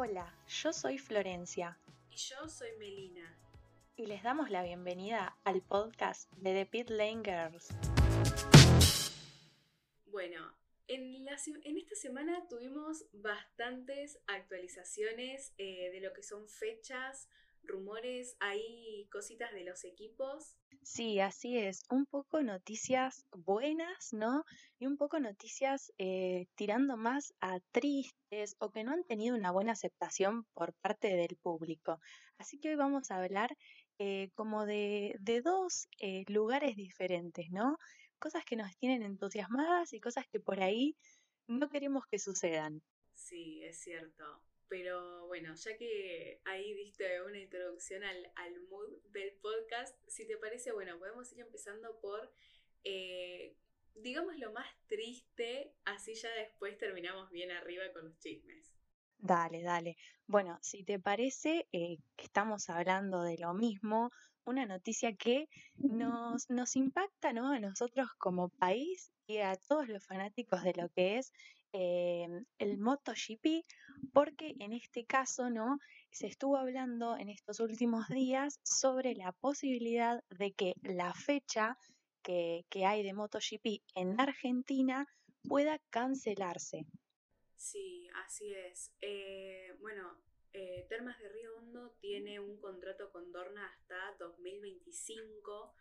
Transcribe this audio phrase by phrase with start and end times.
[0.00, 1.76] Hola, yo soy Florencia.
[2.08, 3.36] Y yo soy Melina.
[3.96, 7.66] Y les damos la bienvenida al podcast de The Pit Lane Girls.
[10.06, 10.54] Bueno,
[10.86, 17.28] en, esta semana tuvimos bastantes actualizaciones eh, de lo que son fechas,
[17.62, 20.56] rumores, hay cositas de los equipos.
[20.82, 21.82] Sí, así es.
[21.90, 24.44] Un poco noticias buenas, ¿no?
[24.78, 29.50] Y un poco noticias eh, tirando más a tristes o que no han tenido una
[29.50, 32.00] buena aceptación por parte del público.
[32.38, 33.56] Así que hoy vamos a hablar
[33.98, 37.76] eh, como de, de dos eh, lugares diferentes, ¿no?
[38.18, 40.96] Cosas que nos tienen entusiasmadas y cosas que por ahí
[41.48, 42.82] no queremos que sucedan.
[43.14, 44.40] Sí, es cierto.
[44.68, 50.72] Pero bueno, ya que ahí diste una introducción al, mood del podcast, si te parece,
[50.72, 52.32] bueno, podemos ir empezando por,
[52.84, 53.56] eh,
[53.94, 58.74] digamos, lo más triste, así ya después terminamos bien arriba con los chismes.
[59.16, 59.96] Dale, dale.
[60.26, 64.10] Bueno, si te parece, eh, estamos hablando de lo mismo,
[64.44, 67.52] una noticia que nos, nos impacta ¿no?
[67.52, 71.32] a nosotros como país y a todos los fanáticos de lo que es
[71.72, 73.64] Em, el MotoGP,
[74.12, 75.78] porque en este caso, ¿no?
[76.10, 81.76] Se estuvo hablando en estos últimos días sobre la posibilidad de que la fecha
[82.22, 85.06] que, hay de MotoGP en Argentina
[85.48, 86.84] pueda cancelarse.
[87.56, 88.92] Sí, así es.
[89.00, 90.18] Eh, bueno,
[90.52, 95.74] eh, Termas de Río Hondo tiene un contrato con Dorna hasta 2025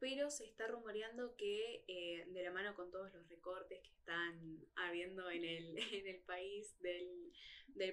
[0.00, 4.64] pero se está rumoreando que eh, de la mano con todos los recortes que están
[4.76, 7.32] habiendo en el, en el país del,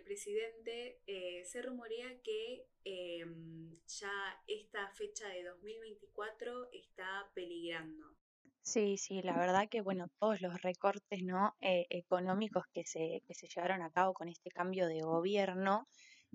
[0.04, 8.16] presidente, eh, se rumorea que em, ya esta fecha de 2024 está peligrando.
[8.62, 13.36] Sí, sí, la verdad que bueno, todos los recortes no eh, económicos que se, que
[13.36, 15.88] se llevaron a cabo con este cambio de gobierno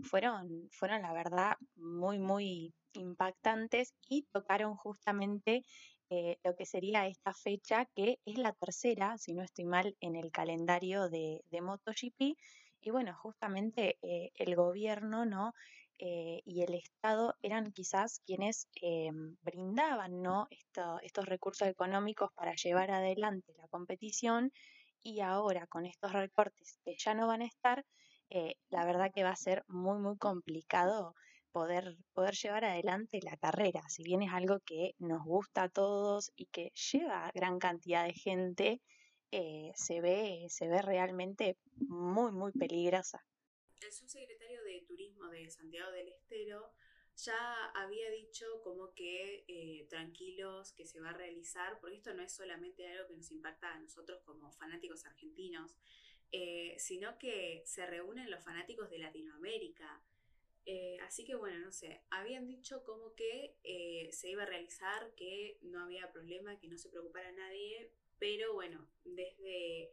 [0.02, 5.64] fueron, fueron la verdad muy, muy impactantes y tocaron justamente
[6.10, 10.16] eh, lo que sería esta fecha, que es la tercera, si no estoy mal, en
[10.16, 12.36] el calendario de, de MotoGP.
[12.80, 15.54] Y bueno, justamente eh, el gobierno ¿no?
[15.98, 18.68] Eh, y el Estado eran quizás quienes
[19.42, 20.48] brindaban ¿no?
[20.50, 24.50] estos recursos económicos para llevar adelante la competición
[25.02, 27.84] y ahora con estos recortes que ya no van a estar,
[28.70, 31.14] la verdad que va a ser muy, muy complicado
[31.50, 36.32] poder, poder llevar adelante la carrera, si bien es algo que nos gusta a todos
[36.36, 38.80] y que lleva gran cantidad de gente,
[39.32, 43.24] eh, se, ve, se ve realmente muy, muy peligrosa.
[43.80, 46.72] El subsecretario de Turismo de Santiago del Estero
[47.16, 52.22] ya había dicho como que eh, tranquilos que se va a realizar, porque esto no
[52.22, 55.76] es solamente algo que nos impacta a nosotros como fanáticos argentinos,
[56.32, 60.02] eh, sino que se reúnen los fanáticos de Latinoamérica.
[61.02, 63.56] Así que bueno, no sé, habían dicho como que
[64.12, 67.90] se iba a realizar, que no había problema, que no se preocupara nadie,
[68.20, 69.90] pero bueno, desde,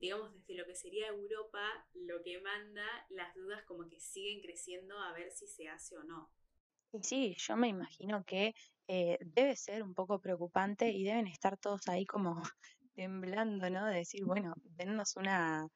[0.00, 4.98] digamos, desde lo que sería Europa, lo que manda, las dudas como que siguen creciendo
[4.98, 6.30] a ver si se hace o no.
[7.02, 8.54] Sí, yo me imagino que
[8.88, 12.42] eh, debe ser un poco preocupante y deben estar todos ahí como
[12.94, 13.86] temblando, ¿no?
[13.86, 15.68] De decir, bueno, denos una,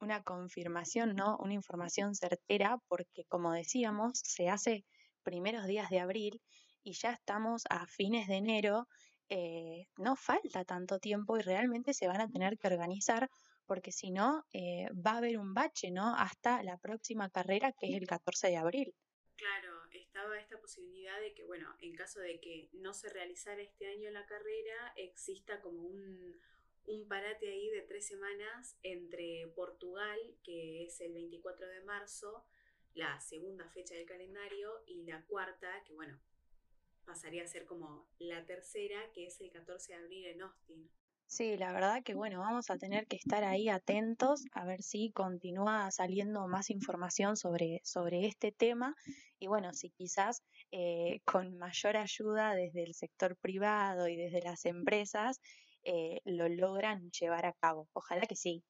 [0.00, 1.38] una confirmación, ¿no?
[1.38, 4.84] Una información certera, porque como decíamos, se hace
[5.22, 6.42] primeros días de abril
[6.82, 8.86] y ya estamos a fines de enero,
[9.28, 13.28] eh, no falta tanto tiempo y realmente se van a tener que organizar
[13.66, 16.14] porque si no eh, va a haber un bache, ¿no?
[16.16, 18.94] Hasta la próxima carrera que es el 14 de abril.
[19.36, 23.86] Claro, estaba esta posibilidad de que, bueno, en caso de que no se realizara este
[23.86, 26.40] año la carrera, exista como un,
[26.86, 32.46] un parate ahí de tres semanas entre Portugal, que es el 24 de marzo,
[32.94, 36.18] la segunda fecha del calendario, y la cuarta, que bueno,
[37.06, 40.90] pasaría a ser como la tercera, que es el 14 de abril en Austin.
[41.28, 45.10] Sí, la verdad que bueno, vamos a tener que estar ahí atentos a ver si
[45.10, 48.94] continúa saliendo más información sobre, sobre este tema
[49.40, 54.66] y bueno, si quizás eh, con mayor ayuda desde el sector privado y desde las
[54.66, 55.40] empresas
[55.82, 57.88] eh, lo logran llevar a cabo.
[57.92, 58.64] Ojalá que sí.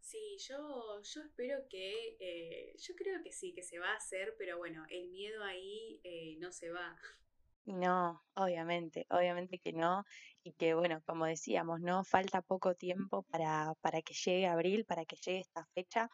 [0.00, 4.34] Sí, yo, yo espero que, eh, yo creo que sí, que se va a hacer,
[4.38, 6.96] pero bueno, el miedo ahí eh, no se va.
[7.68, 10.04] No, obviamente, obviamente que no.
[10.42, 15.04] Y que bueno, como decíamos, no falta poco tiempo para, para que llegue abril, para
[15.04, 16.08] que llegue esta fecha.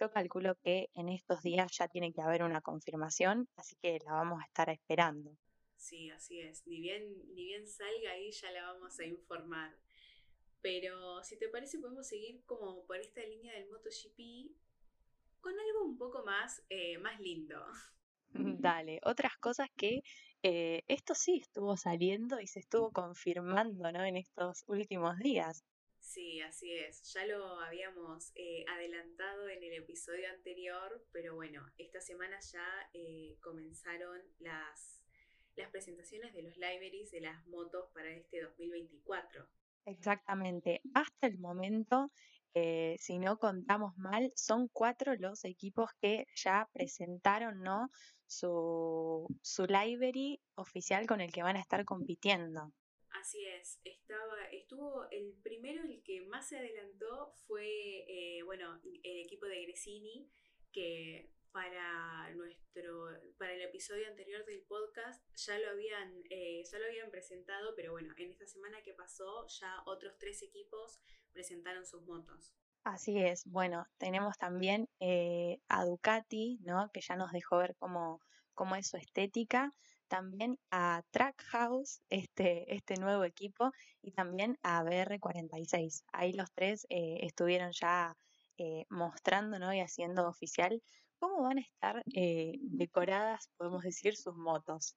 [0.00, 4.14] Yo calculo que en estos días ya tiene que haber una confirmación, así que la
[4.14, 5.30] vamos a estar esperando.
[5.76, 6.66] Sí, así es.
[6.66, 7.04] Ni bien,
[7.34, 9.78] ni bien salga ahí ya la vamos a informar.
[10.60, 14.50] Pero si te parece podemos seguir como por esta línea del MotoGP
[15.40, 17.64] con algo un poco más, eh, más lindo.
[18.38, 20.02] Dale, otras cosas que
[20.42, 24.04] eh, esto sí estuvo saliendo y se estuvo confirmando, ¿no?
[24.04, 25.64] En estos últimos días.
[26.00, 27.12] Sí, así es.
[27.12, 32.64] Ya lo habíamos eh, adelantado en el episodio anterior, pero bueno, esta semana ya
[33.40, 35.02] comenzaron las,
[35.56, 39.48] las presentaciones de los libraries de las motos para este 2024.
[39.86, 40.80] Exactamente.
[40.94, 42.10] Hasta el momento
[42.58, 47.90] eh, si no contamos mal, son cuatro los equipos que ya presentaron ¿no?
[48.26, 52.72] Su, su library oficial con el que van a estar compitiendo.
[53.10, 59.18] Así es, estaba, estuvo el primero, el que más se adelantó fue, eh, bueno, el
[59.18, 60.30] equipo de Gresini,
[60.72, 63.08] que para nuestro,
[63.38, 67.92] para el episodio anterior del podcast ya lo habían, eh, ya lo habían presentado, pero
[67.92, 71.00] bueno, en esta semana que pasó ya otros tres equipos
[71.32, 72.52] presentaron sus motos.
[72.86, 76.88] Así es, bueno, tenemos también eh, a Ducati, ¿no?
[76.92, 78.20] que ya nos dejó ver cómo,
[78.54, 79.72] cómo es su estética,
[80.06, 83.72] también a Trackhouse, este, este nuevo equipo,
[84.02, 86.04] y también a BR46.
[86.12, 88.16] Ahí los tres eh, estuvieron ya
[88.56, 89.74] eh, mostrando ¿no?
[89.74, 90.80] y haciendo oficial
[91.18, 94.96] cómo van a estar decoradas, podemos decir, sus motos.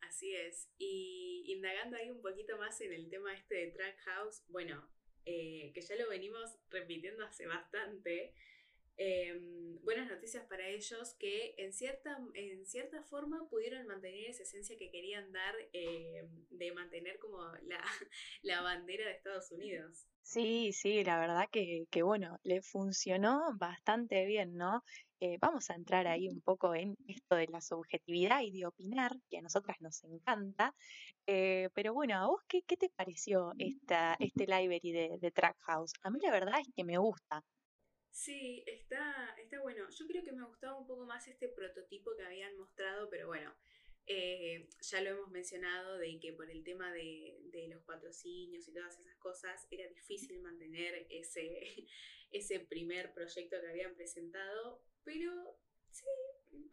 [0.00, 4.90] Así es, y indagando ahí un poquito más en el tema este de Trackhouse, bueno,
[5.24, 8.34] eh, que ya lo venimos repitiendo hace bastante.
[8.96, 14.76] Em, buenas noticias para ellos que en cierta, en cierta forma pudieron mantener esa esencia
[14.76, 17.82] que querían dar em, de mantener como la,
[18.42, 20.06] la, bandera de Estados Unidos.
[20.22, 24.84] Sí, sí, la verdad que, que bueno, le funcionó bastante bien, ¿no?
[25.20, 29.12] Eh, vamos a entrar ahí un poco en esto de la subjetividad y de opinar,
[29.30, 30.74] que a nosotras nos encanta.
[31.26, 35.92] Eh, pero bueno, ¿a vos qué, qué te pareció esta, este library de, de Trackhouse?
[36.02, 37.44] A mí la verdad es que me gusta.
[38.12, 39.88] Sí, está, está bueno.
[39.90, 43.52] Yo creo que me gustaba un poco más este prototipo que habían mostrado, pero bueno,
[44.06, 48.74] eh, ya lo hemos mencionado de que por el tema de, de, los patrocinios y
[48.74, 51.60] todas esas cosas era difícil mantener ese,
[52.32, 55.58] ese primer proyecto que habían presentado, pero
[55.90, 56.04] sí,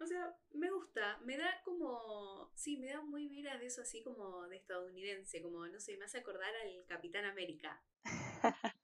[0.01, 4.03] o sea, me gusta, me da como, sí, me da muy mira de eso así
[4.03, 7.81] como de estadounidense, como, no sé, me hace acordar al Capitán América.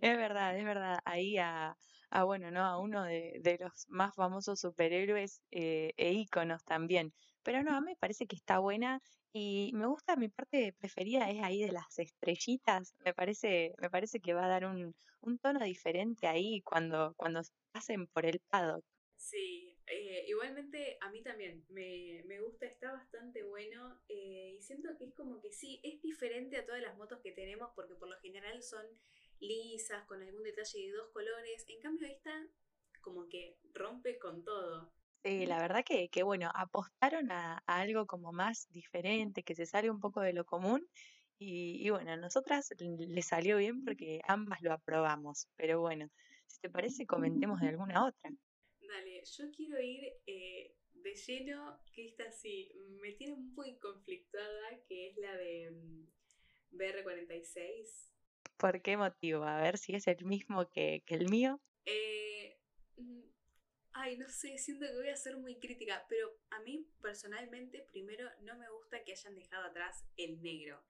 [0.00, 1.76] es verdad, es verdad, ahí a,
[2.14, 2.64] a bueno, ¿no?
[2.64, 7.12] A uno de, de los más famosos superhéroes eh, e íconos también.
[7.42, 9.02] Pero no, a mí me parece que está buena
[9.32, 14.20] y me gusta, mi parte preferida es ahí de las estrellitas, me parece, me parece
[14.20, 18.84] que va a dar un, un tono diferente ahí cuando, cuando pasen por el paddock.
[19.16, 24.96] Sí, eh, igualmente a mí también me, me, gusta, está bastante bueno eh, y siento
[24.96, 28.08] que es como que sí, es diferente a todas las motos que tenemos porque por
[28.08, 28.86] lo general son
[29.40, 32.32] lisas, con algún detalle de dos colores, en cambio esta
[33.00, 34.92] como que rompe con todo.
[35.22, 39.66] Sí, la verdad que, que bueno, apostaron a, a, algo como más diferente, que se
[39.66, 40.86] sale un poco de lo común
[41.38, 46.10] y, y bueno, a nosotras le salió bien porque ambas lo aprobamos, pero bueno,
[46.46, 48.30] si te parece comentemos de alguna otra.
[48.80, 55.08] Dale, yo quiero ir eh, de lleno, que esta sí, me tiene muy conflictuada, que
[55.08, 58.13] es la de um, mm, BR46.
[58.56, 59.44] ¿Por qué motivo?
[59.44, 61.60] A ver si es el mismo que, que el mío.
[61.84, 62.58] Eh,
[62.96, 63.22] mm,
[63.92, 68.28] ay, no sé, siento que voy a ser muy crítica, pero a mí personalmente, primero,
[68.42, 70.82] no me gusta que hayan dejado atrás el negro.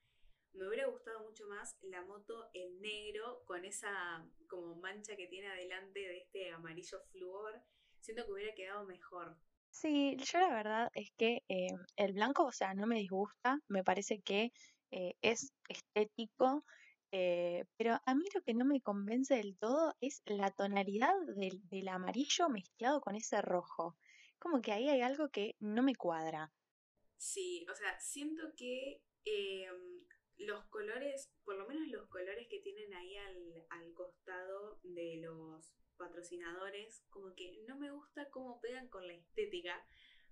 [0.53, 5.49] Me hubiera gustado mucho más la moto en negro con esa como mancha que tiene
[5.49, 7.61] adelante de este amarillo flúor
[8.05, 9.37] siento que hubiera quedado mejor.
[9.71, 13.83] Sí, yo la verdad es que eh, el blanco, o sea, no me disgusta, me
[13.83, 14.53] parece que
[14.91, 16.65] eh, es estético,
[17.17, 21.89] eh, pero a mí lo que no me convence del todo es la tonalidad del,
[21.89, 23.97] amarillo mezclado con ese rojo.
[24.41, 26.53] Como que ahí hay algo que no me cuadra.
[27.17, 30.05] Sí, o sea, siento que em,
[30.39, 35.73] los colores, por lo menos los colores que tienen ahí al, al costado de los
[35.97, 39.87] patrocinadores, como que no me gusta cómo pegan con la estética.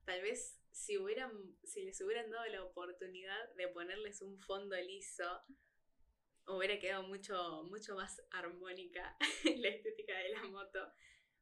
[0.04, 1.30] Tal vez si hubieran,
[1.62, 5.44] si les hubieran dado la oportunidad de ponerles un fondo liso,
[6.46, 10.92] hubiera quedado mucho, mucho más armónica la estética de la moto.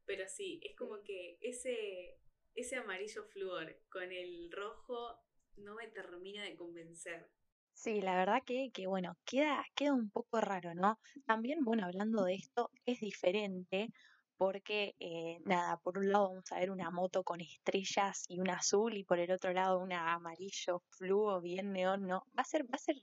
[0.04, 2.18] Pero sí, es como que ese,
[2.54, 5.18] ese amarillo flúor con el rojo
[5.56, 7.30] no me termina de convencer.
[7.72, 10.98] Sí, la verdad que, que bueno, queda, queda un poco raro, ¿no?
[11.26, 13.88] También, bueno, hablando de esto, es diferente
[14.36, 18.50] porque, eh, nada, por un lado vamos a ver una moto con estrellas y un
[18.50, 22.26] azul y por el otro lado una amarillo fluo bien neón, ¿no?
[22.36, 22.96] Va a ser, va a ser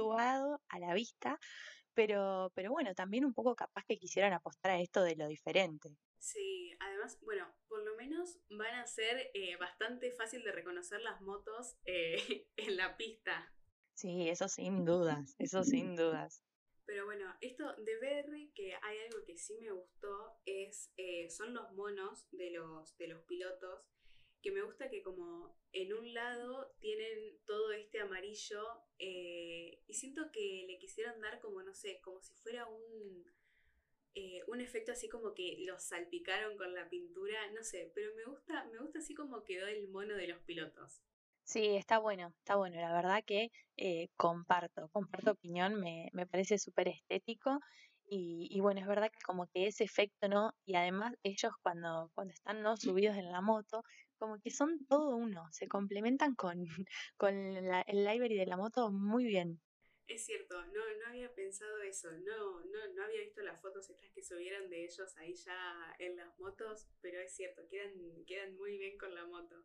[0.00, 1.38] conflictuado a la vista,
[1.94, 5.96] pero, pero bueno, también un poco capaz que quisieran apostar a esto de lo diferente.
[6.18, 11.20] Sí, además, bueno, por lo menos van a ser eh, bastante fácil de reconocer las
[11.22, 13.52] motos eh, en la pista.
[13.94, 16.42] Sí, eso sin dudas, eso sin dudas.
[16.86, 21.54] Pero bueno, esto de BR, que hay algo que sí me gustó, es eh, son
[21.54, 23.86] los monos de los, de los pilotos,
[24.42, 28.62] que me gusta que como en un lado tienen todo este amarillo
[28.98, 33.24] y siento que le quisieron dar como, no sé, como si fuera un,
[34.14, 38.24] eh, un efecto así como que los salpicaron con la pintura, no sé, pero me
[38.24, 41.00] gusta, me gusta así como quedó el mono de los pilotos.
[41.44, 42.76] Sí, está bueno, está bueno.
[42.80, 47.60] La verdad que eh, comparto, comparto opinión, me, me parece súper estético
[48.08, 50.52] y, y, bueno, es verdad que como que ese efecto, ¿no?
[50.64, 52.76] Y además ellos cuando, cuando están ¿no?
[52.76, 53.84] subidos en la moto,
[54.20, 56.64] como que son todo uno, se complementan con,
[57.16, 59.60] con la, el library de la moto muy bien.
[60.06, 64.10] Es cierto, no, no había pensado eso, no, no, no había visto las fotos estas
[64.10, 67.92] que subieron de ellos ahí ya en las motos, pero es cierto, quedan,
[68.26, 69.64] quedan muy bien con la moto.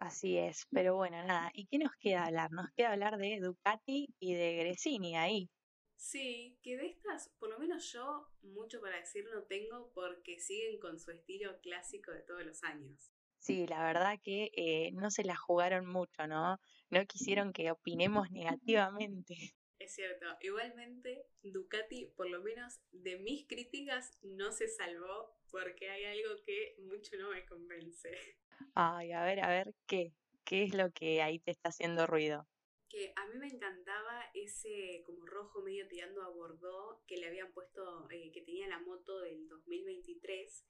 [0.00, 2.50] Así es, pero bueno, nada, ¿y qué nos queda hablar?
[2.50, 5.48] Nos queda hablar de Ducati y de Gresini ahí.
[5.96, 10.78] Sí, que de estas, por lo menos yo, mucho para decir no tengo porque siguen
[10.80, 13.13] con su estilo clásico de todos los años.
[13.44, 16.58] Sí, la verdad que eh, no se la jugaron mucho, ¿no?
[16.88, 19.36] No quisieron que opinemos negativamente.
[19.78, 20.24] Es cierto.
[20.40, 26.76] Igualmente, Ducati, por lo menos de mis críticas, no se salvó porque hay algo que
[26.78, 28.08] mucho no me convence.
[28.74, 30.14] Ay, a ver, a ver, ¿qué?
[30.46, 32.46] ¿Qué es lo que ahí te está haciendo ruido?
[32.88, 37.52] Que a mí me encantaba ese como rojo medio tirando a Bordeaux que le habían
[37.52, 40.64] puesto, eh, que tenía la moto del 2023.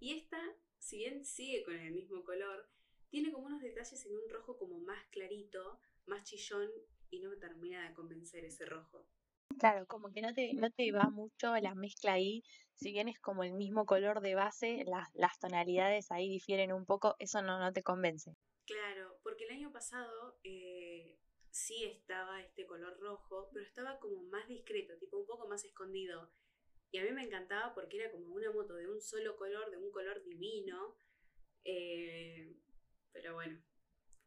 [0.00, 0.40] Y esta,
[0.86, 2.70] si bien sigue con el mismo color,
[3.08, 6.70] tiene como unos detalles en un rojo como más clarito, más chillón
[7.10, 9.04] y no me termina de convencer ese rojo.
[9.58, 12.44] Claro, como que no te, no te va mucho la mezcla ahí,
[12.76, 16.86] si bien es como el mismo color de base, las, las tonalidades ahí difieren un
[16.86, 18.36] poco, eso no, no te convence.
[18.64, 21.18] Claro, porque el año pasado eh,
[21.50, 26.30] sí estaba este color rojo, pero estaba como más discreto, tipo un poco más escondido.
[26.90, 29.76] Y a mí me encantaba porque era como una moto de un solo color, de
[29.76, 30.96] un color divino.
[31.64, 32.54] Eh,
[33.12, 33.60] pero bueno,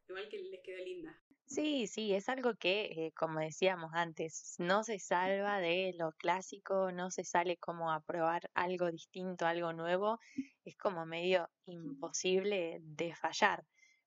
[0.07, 1.19] igual que les quedó linda.
[1.45, 6.91] Sí, sí, es algo que, eh, como decíamos antes, no se salva de lo clásico,
[6.91, 10.19] no se sale como a probar algo distinto, algo nuevo,
[10.63, 13.65] es como medio imposible de fallar.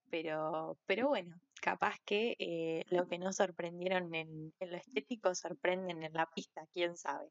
[0.09, 6.05] Pero, pero bueno, capaz que eh, lo que no sorprendieron en, en lo estético sorprenden
[6.05, 7.29] en la pista, quién sabe.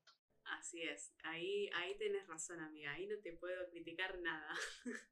[0.52, 4.54] Así es, ahí, ahí tenés razón, amiga, ahí no te puedo criticar nada.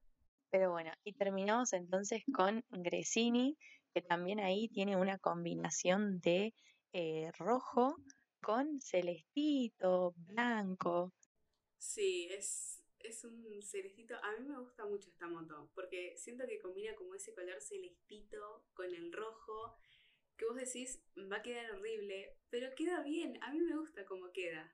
[0.52, 3.58] Pero bueno, y terminamos entonces con Gresini,
[3.94, 6.54] que también ahí tiene una combinación de
[6.92, 7.96] eh, rojo
[8.42, 11.14] con celestito, blanco.
[11.78, 14.16] Sí, es, es un celestito.
[14.22, 18.66] A mí me gusta mucho esta moto, porque siento que combina como ese color celestito
[18.74, 19.78] con el rojo,
[20.36, 23.42] que vos decís va a quedar horrible, pero queda bien.
[23.42, 24.70] A mí me gusta cómo queda.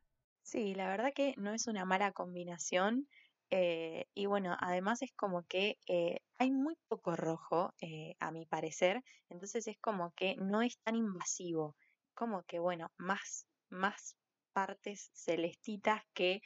[0.45, 3.07] Sí, la verdad que no es una mala combinación.
[3.49, 8.45] Eh, y bueno, además es como que eh, hay muy poco rojo, eh, a mi
[8.45, 11.75] parecer, entonces es como que no es tan invasivo,
[12.13, 14.15] como que bueno, más, más
[14.53, 16.41] partes celestitas que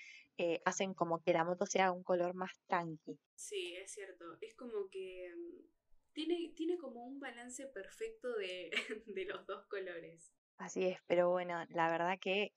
[0.64, 3.20] hacen como que la moto sea un color más tranqui.
[3.36, 8.72] Sí, es cierto, es como que mm, tiene, tiene como un balance perfecto de,
[9.08, 10.32] de los dos colores.
[10.58, 12.54] Así es, pero bueno, la verdad que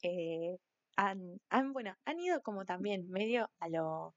[1.08, 4.14] han, bueno, han ido como también medio a lo,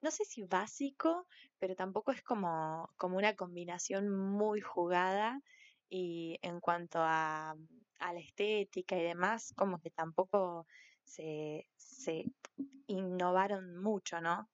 [0.00, 1.26] no sé si básico,
[1.58, 5.40] pero tampoco es como, como una combinación muy jugada
[5.88, 7.56] y en cuanto a,
[7.98, 10.66] a la estética y demás, como que tampoco
[11.02, 12.24] se, se
[12.86, 14.48] innovaron mucho, ¿no?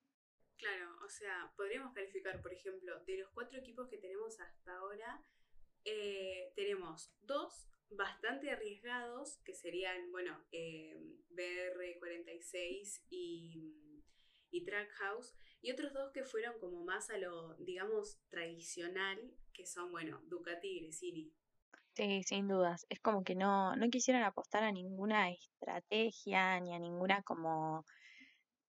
[0.57, 5.23] Claro, o sea, podríamos calificar, por ejemplo, de los cuatro equipos que tenemos hasta ahora,
[5.85, 10.97] eh, tenemos dos bastante arriesgados, que serían, bueno, eh,
[11.31, 14.05] BR46 y,
[14.51, 19.19] y Trackhouse, y otros dos que fueron como más a lo, digamos, tradicional,
[19.53, 21.33] que son, bueno, Ducati y Gresini.
[21.95, 22.87] Sí, sin dudas.
[22.89, 27.85] Es como que no, no quisieron apostar a ninguna estrategia ni a ninguna como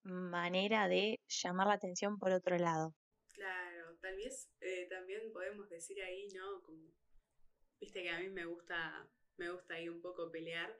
[0.02, 2.94] manera de llamar la atención por otro lado.
[3.32, 6.62] Claro, tal vez eh, también podemos decir ahí, ¿no?
[6.62, 6.92] Como
[7.80, 10.76] viste que a mí me gusta, me gusta ahí un poco pelear,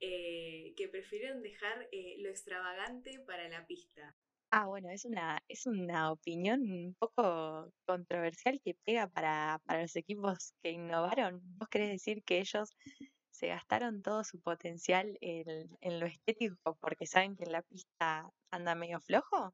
[0.00, 4.14] eh, que prefirieron dejar eh, lo extravagante para la pista.
[4.52, 9.96] Ah, bueno, es una, es una opinión un poco controversial que pega para, para los
[9.96, 11.40] equipos que innovaron.
[11.58, 12.70] ¿Vos querés decir que ellos
[13.30, 18.30] se gastaron todo su potencial en, en lo estético porque saben que en la pista
[18.50, 19.52] anda medio flojo?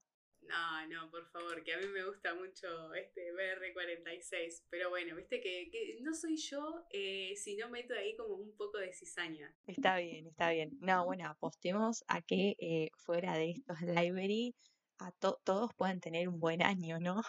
[0.52, 4.64] No, no, por favor, que a mí me gusta mucho este BR46.
[4.68, 8.54] Pero bueno, viste que, que no soy yo eh, si no meto ahí como un
[8.54, 9.56] poco de cizaña.
[9.66, 10.76] Está bien, está bien.
[10.80, 14.54] No, bueno, apostemos a que eh, fuera de estos library
[14.98, 17.22] a todos puedan tener un buen año, ¿no?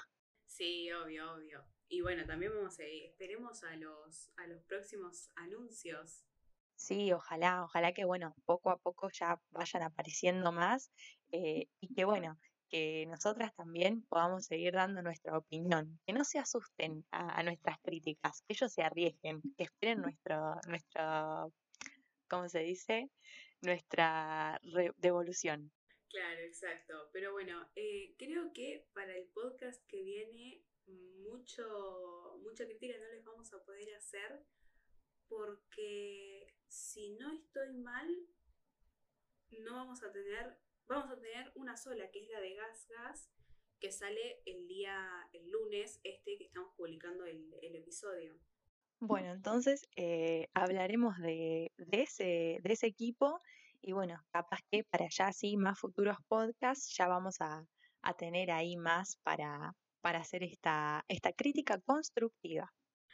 [0.45, 1.65] Sí, obvio, obvio.
[1.87, 6.25] Y bueno, también vamos a esperemos a los, a los próximos anuncios.
[6.75, 10.91] Sí, ojalá, ojalá que bueno, poco a poco ya vayan apareciendo más
[11.31, 12.37] eh, y que bueno,
[12.73, 18.41] que nosotras también podamos seguir dando nuestra opinión, que no se asusten a, nuestras críticas,
[18.41, 21.53] que ellos se arriesguen, que esperen nuestro, nuestro
[22.27, 23.11] ¿cómo se dice?
[23.61, 24.59] Nuestra
[24.97, 25.71] devolución.
[26.09, 27.11] Claro, exacto.
[27.13, 30.65] Pero bueno, eh, creo que para el podcast que viene,
[31.21, 34.43] mucho, mucha crítica no les vamos a poder hacer
[35.27, 38.07] porque si no estoy mal,
[39.59, 43.29] no vamos a tener vamos a tener una sola, que es la de Gas Gas,
[43.79, 48.39] que sale el día, el lunes, este que estamos publicando el, episodio.
[48.99, 53.41] Bueno, entonces eh, hablaremos de, ese, de ese equipo
[53.81, 57.67] y bueno, capaz que para allá sí, más futuros podcasts, ya vamos a,
[58.17, 62.73] tener ahí más para, para hacer esta, esta crítica constructiva.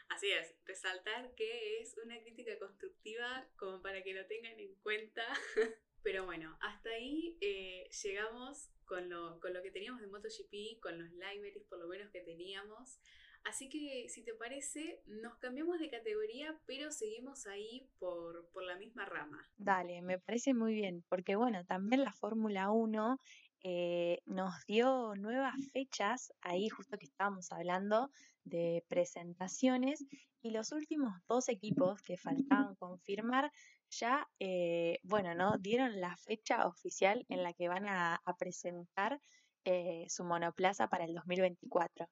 [0.10, 5.24] Así es, resaltar que es una crítica constructiva como para que lo tengan en cuenta
[6.04, 10.98] Pero bueno, hasta ahí eh, llegamos con lo, con lo que teníamos de MotoGP, con
[10.98, 13.00] los libraries por lo menos que teníamos.
[13.44, 18.76] Así que si te parece, nos cambiamos de categoría, pero seguimos ahí por, por la
[18.76, 19.50] misma rama.
[19.58, 23.20] Dale, me parece muy bien, porque bueno, también la Fórmula 1
[23.62, 28.12] eh, nos dio nuevas fechas, ahí justo que estábamos hablando
[28.44, 30.06] de presentaciones,
[30.42, 33.52] y los últimos dos equipos que faltaban confirmar
[33.90, 35.58] ya, eh, bueno, ¿no?
[35.60, 39.20] Dieron la fecha oficial en la que van a, presentar
[39.66, 42.08] eh, su monoplaza para el 2024.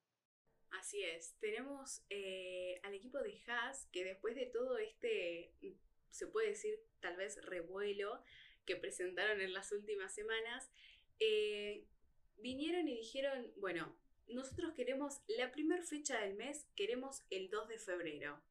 [0.72, 5.54] Así es, tenemos eh, al equipo de Haas que después de todo este,
[6.10, 8.22] se puede decir tal vez revuelo
[8.66, 10.70] que presentaron en las últimas semanas,
[12.38, 13.96] vinieron y dijeron, bueno,
[14.28, 18.42] nosotros queremos la primera fecha del mes, queremos el 2 de febrero.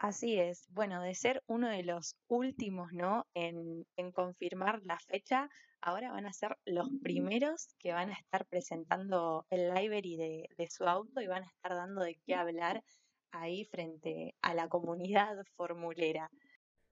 [0.00, 0.66] Así es.
[0.70, 3.26] Bueno, de ser uno de los últimos, ¿no?
[3.34, 3.84] En,
[4.14, 5.50] confirmar la fecha,
[5.82, 10.70] ahora van a ser los primeros que van a estar presentando el library de, de
[10.70, 12.82] su auto y van a estar dando de qué hablar
[13.30, 16.30] ahí frente a la comunidad formulera.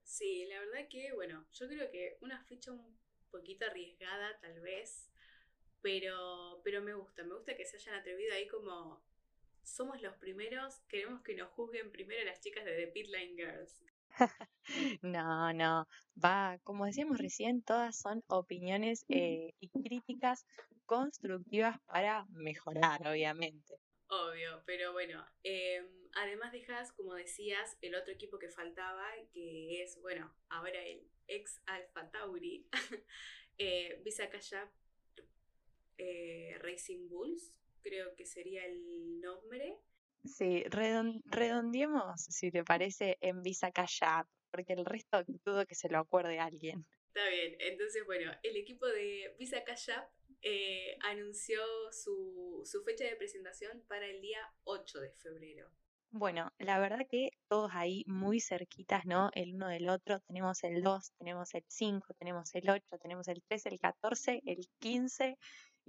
[0.03, 2.95] Sí, la verdad que, bueno, yo creo que una fecha un
[3.31, 5.09] poquito arriesgada tal vez,
[5.81, 9.03] pero, pero me gusta, me gusta que se hayan atrevido ahí como
[9.69, 13.83] somos los primeros, queremos que nos juzguen primero las chicas de The Pitline Girls.
[15.01, 15.87] no, no,
[16.23, 20.45] va, como decíamos recién, todas son opiniones eh, y críticas
[20.85, 23.75] constructivas para mejorar, obviamente.
[24.07, 30.01] Obvio, pero bueno, em, además dejas, como decías, el otro equipo que faltaba, que es,
[30.01, 32.67] bueno, ahora el ex Alpha Tauri,
[33.59, 34.27] eh, Visa
[35.99, 39.77] eh, Racing Bulls, creo que sería el nombre.
[40.23, 44.01] Sí, redondeemos, si te parece, en Visa Cash
[44.51, 46.85] porque el resto dudo que se lo acuerde alguien.
[47.07, 49.89] Está bien, entonces bueno, el equipo de Visa Cash
[50.41, 51.61] eh, anunció
[51.91, 55.69] su, su fecha de presentación para el día 8 de febrero.
[56.11, 59.29] Bueno, la verdad que todos ahí muy cerquitas, ¿no?
[59.33, 60.19] El uno del otro.
[60.21, 64.67] Tenemos el 2, tenemos el 5, tenemos el 8, tenemos el 3, el 14, el
[64.79, 65.37] 15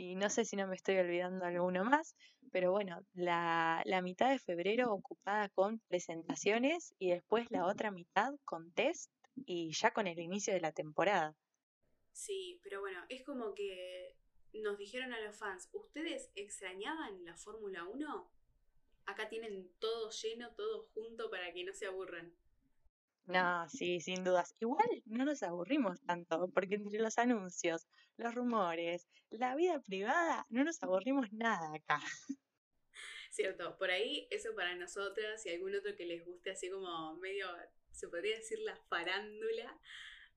[0.00, 2.16] y no sé si no me estoy olvidando alguno más,
[2.50, 8.72] pero bueno, la, mitad de febrero ocupada con presentaciones y después la otra mitad con
[8.72, 9.12] test
[9.44, 11.36] y ya con el inicio de la temporada.
[12.12, 14.16] Sí, pero bueno, es como que
[14.54, 18.32] nos dijeron a los fans, ¿ustedes extrañaban la Fórmula 1?
[19.04, 22.34] Acá tienen todo lleno, todo junto para que no se aburran.
[23.26, 24.54] No, sí, sin dudas.
[24.60, 30.64] Igual no nos aburrimos tanto, porque entre los anuncios, los rumores, la vida privada, no
[30.64, 32.00] nos aburrimos nada acá.
[33.30, 37.46] Cierto, por ahí eso para nosotras y algún otro que les guste así como medio,
[37.92, 39.78] se podría decir la farándula,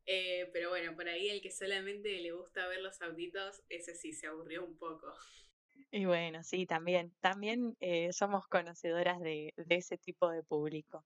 [0.06, 4.14] eh, pero bueno, por ahí el que solamente le gusta ver los autitos, ese sí
[4.14, 5.12] se aburrió un poco.
[5.92, 11.06] Y bueno, sí, también, también eh, somos conocedoras de, de, ese tipo de público.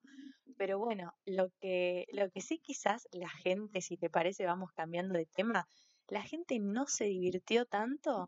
[0.58, 5.14] Pero bueno, lo que, lo que sí quizás la gente, si te parece, vamos cambiando
[5.14, 5.68] de tema,
[6.08, 8.28] la gente no se divirtió tanto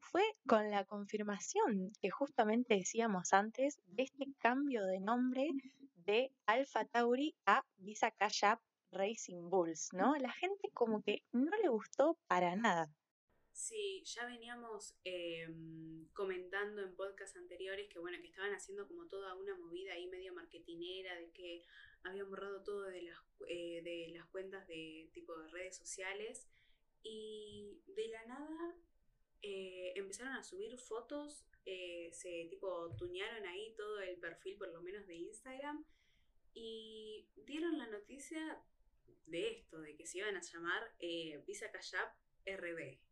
[0.00, 5.50] fue con la confirmación que justamente decíamos antes de este cambio de nombre
[5.96, 8.42] de Alpha Tauri a Visa Cash
[8.90, 10.16] Racing Bulls, ¿no?
[10.16, 12.88] La gente como que no le gustó para nada.
[13.58, 19.34] Sí, ya veníamos em, comentando en podcasts anteriores que bueno, que estaban haciendo como toda
[19.34, 21.64] una movida ahí medio marketinera, de que
[22.04, 23.18] habían borrado todo de las,
[23.48, 26.48] eh, de las cuentas de tipo de redes sociales.
[27.02, 28.76] Y de la nada
[29.42, 34.82] eh, empezaron a subir fotos, eh, se tipo tunearon ahí todo el perfil por lo
[34.82, 35.84] menos de Instagram
[36.54, 38.62] y dieron la noticia
[39.26, 40.94] de esto, de que se iban a llamar
[41.44, 41.94] Visa Cash
[42.46, 43.07] RB.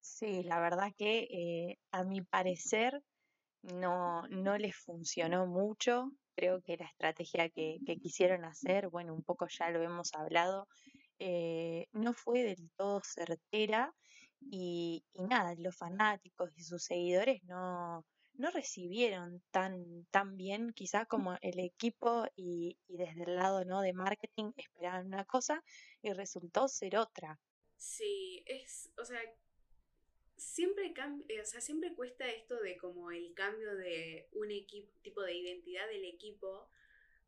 [0.00, 3.02] Sí, la verdad que eh, a mi parecer
[3.62, 6.10] no, no les funcionó mucho.
[6.36, 10.68] Creo que la estrategia que, que quisieron hacer, bueno, un poco ya lo hemos hablado,
[11.18, 13.94] eh, no fue del todo certera
[14.40, 21.06] y, y nada, los fanáticos y sus seguidores no, no recibieron tan, tan bien quizás
[21.06, 23.82] como el equipo y, y desde el lado ¿no?
[23.82, 25.62] de marketing esperaban una cosa
[26.00, 27.38] y resultó ser otra.
[27.76, 29.20] Sí, es, o sea,
[30.40, 35.22] siempre cambia, o sea, siempre cuesta esto de como el cambio de un equipo, tipo
[35.22, 36.68] de identidad del equipo,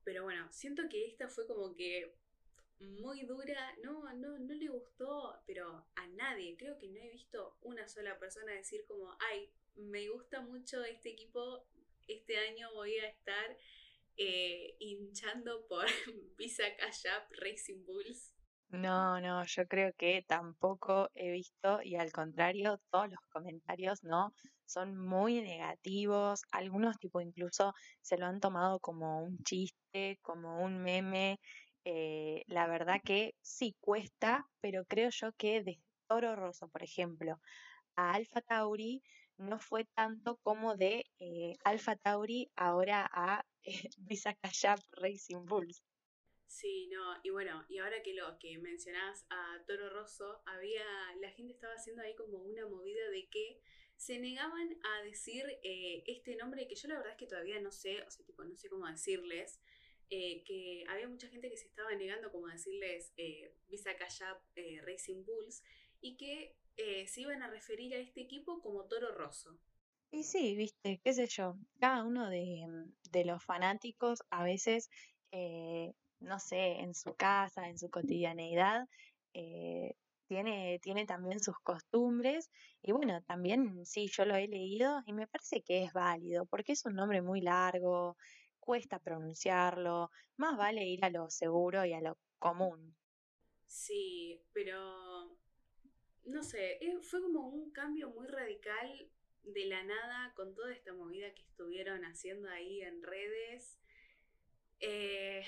[0.03, 2.15] pero bueno, siento que esta fue como que
[2.81, 7.57] muy dura, no, no, no le gustó, pero a nadie, creo que no he visto
[7.61, 11.67] una sola persona decir como, ay, me gusta mucho este equipo,
[12.09, 13.59] este año voy a estar
[14.17, 15.87] eh, hinchando por
[16.39, 18.33] Visa Cash Racing Bulls.
[18.73, 24.33] No, no, yo creo que tampoco he visto y al contrario, todos los comentarios, ¿no?
[24.65, 30.83] Son muy negativos, algunos tipo incluso se lo han tomado como un chiste, como un
[30.83, 31.39] meme.
[31.85, 37.39] eh, la verdad que sí cuesta, pero creo yo que de Toro Rosso, por ejemplo,
[37.97, 39.03] a Alpha Tauri
[39.39, 44.37] no fue tanto como de eh, Alpha Tauri ahora a eh, Visa
[44.93, 45.83] Racing Bulls.
[46.53, 50.85] Sí, no, y bueno, y ahora que lo que mencionás a Toro Rosso, había,
[51.19, 53.59] la gente estaba haciendo ahí como una movida de que
[53.97, 57.73] se negaban a decir eh, este nombre que yo la verdad es que todavía no
[57.73, 59.63] sé, o sea, tipo, no sé cómo decirles,
[60.11, 64.23] eh, que había mucha gente que se estaba negando como a decirles eh, Visa Cash
[64.23, 65.63] App eh, Racing Bulls
[66.03, 69.59] y que eh, se iban a referir a este equipo como Toro Rosso.
[70.11, 72.63] Y sí, viste, qué sé yo, cada uno de,
[73.11, 74.91] de los fanáticos a veces,
[75.31, 78.89] eh, no sé, en su casa, en su cotidianeidad,
[79.35, 79.95] eh,
[80.27, 82.51] tiene, tiene también sus costumbres.
[82.83, 86.73] Y bueno, también sí, yo lo he leído y me parece que es válido, porque
[86.73, 88.17] es un nombre muy largo,
[88.59, 92.97] cuesta pronunciarlo, más vale ir a lo seguro y a lo común.
[93.67, 95.37] Sí, pero
[96.25, 99.11] no sé, eh, fue como un cambio muy radical
[99.43, 103.79] de la nada con toda esta movida que estuvieron haciendo ahí en redes.
[104.81, 105.45] Eh,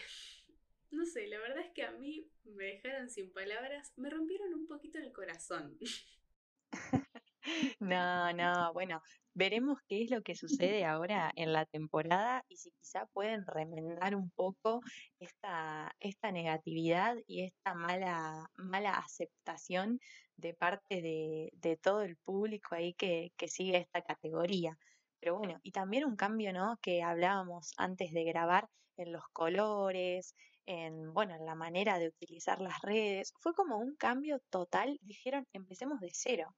[0.94, 4.66] no sé, la verdad es que a mí me dejaron sin palabras, me rompieron un
[4.66, 5.78] poquito el corazón.
[7.78, 9.02] No, no, bueno,
[9.34, 14.16] veremos qué es lo que sucede ahora en la temporada y si quizá pueden remendar
[14.16, 14.80] un poco
[15.18, 20.00] esta, esta negatividad y esta mala, mala aceptación
[20.36, 24.78] de parte de, de todo el público ahí que, que sigue esta categoría.
[25.20, 26.78] Pero bueno, y también un cambio, ¿no?
[26.82, 30.34] Que hablábamos antes de grabar en los colores,
[30.66, 33.32] en, bueno, en la manera de utilizar las redes.
[33.40, 34.98] Fue como un cambio total.
[35.02, 36.54] Dijeron, empecemos de cero.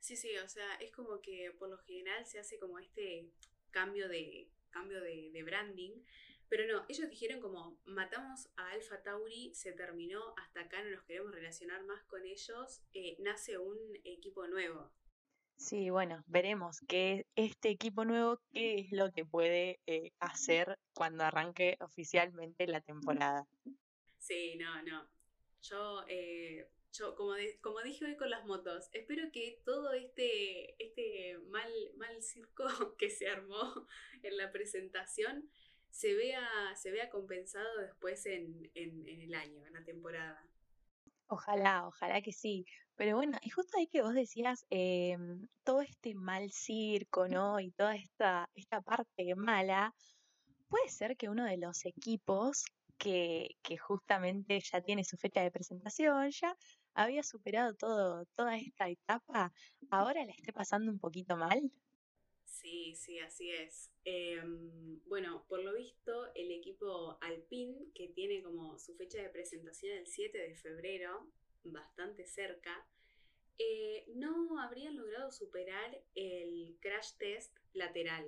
[0.00, 3.28] Sí, sí, o sea, es como que por lo general se hace como este
[3.70, 6.02] cambio de, cambio de, branding,
[6.48, 11.02] pero no, ellos dijeron como matamos a Alpha Tauri, se terminó, hasta acá no nos
[11.04, 14.92] queremos relacionar más con ellos, eh, nace un equipo nuevo.
[15.56, 21.24] Sí, bueno, veremos que este equipo nuevo, qué es lo que puede eh, hacer cuando
[21.24, 23.46] arranque oficialmente la temporada.
[24.18, 25.08] Sí, no, no.
[25.62, 30.82] Yo, eh, yo como, de- como dije hoy con las motos, espero que todo este,
[30.82, 32.66] este mal, mal circo
[32.98, 33.86] que se armó
[34.22, 35.50] en la presentación
[35.90, 40.46] se vea, se vea compensado después en, en, en el año, en la temporada.
[41.28, 42.64] Ojalá, ojalá que sí.
[42.96, 47.60] Pero bueno, y justo ahí que vos decías em, todo este mal circo, ¿no?
[47.60, 49.94] Y toda esta, esta parte mala,
[50.68, 52.64] puede ser que uno de los equipos
[52.98, 56.56] que, que justamente ya tiene su fecha de presentación, ya
[56.94, 59.52] había superado todo, toda esta etapa,
[59.90, 61.70] ahora la esté pasando un poquito mal.
[62.46, 63.90] Sí, sí, así es.
[64.04, 69.98] Em, bueno, por lo visto, el equipo Alpine, que tiene como su fecha de presentación
[69.98, 71.28] el 7 de febrero,
[71.64, 72.86] bastante cerca,
[73.58, 78.26] eh, no habrían logrado superar el crash test lateral.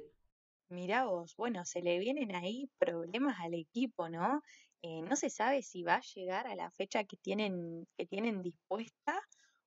[0.70, 4.42] Mirá vos, bueno, se le vienen ahí problemas al equipo, ¿no?
[4.82, 8.42] Eh, no se sabe si va a llegar a la fecha que tienen, que tienen
[8.42, 9.20] dispuesta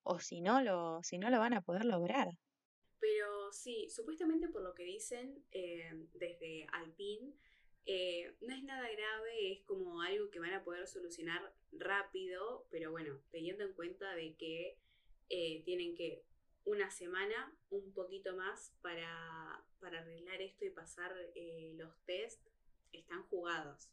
[0.04, 2.30] o si no lo, si no lo van a poder lograr.
[3.02, 7.34] Pero sí, supuestamente por lo que dicen eh, desde Alpine,
[7.88, 12.92] eh, no es nada grave, es como algo que van a poder solucionar rápido, pero
[12.92, 14.78] bueno, teniendo en cuenta de que
[15.30, 16.24] eh, tienen que
[16.64, 21.12] una semana, un poquito más para, para arreglar esto y pasar
[21.74, 22.40] los test,
[22.92, 23.90] están jugados.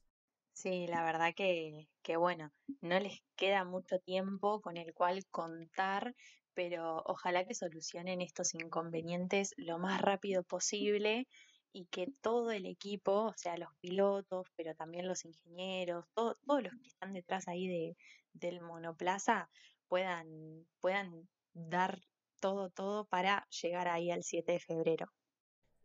[0.53, 6.15] Sí, la verdad que, que bueno, no les queda mucho tiempo con el cual contar
[6.59, 11.29] pero ojalá que solucionen estos inconvenientes lo más rápido posible
[11.73, 16.73] y que todo el equipo, o sea, los pilotos, pero también los ingenieros, todos los
[16.83, 17.97] que están detrás ahí de,
[18.33, 19.49] del monoplaza,
[19.87, 22.01] puedan, puedan dar
[22.41, 25.13] todo, todo para llegar ahí al 7 de febrero.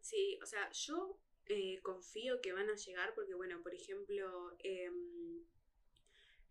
[0.01, 5.45] Sí, o sea, yo eh, confío que van a llegar porque, bueno, por ejemplo, em,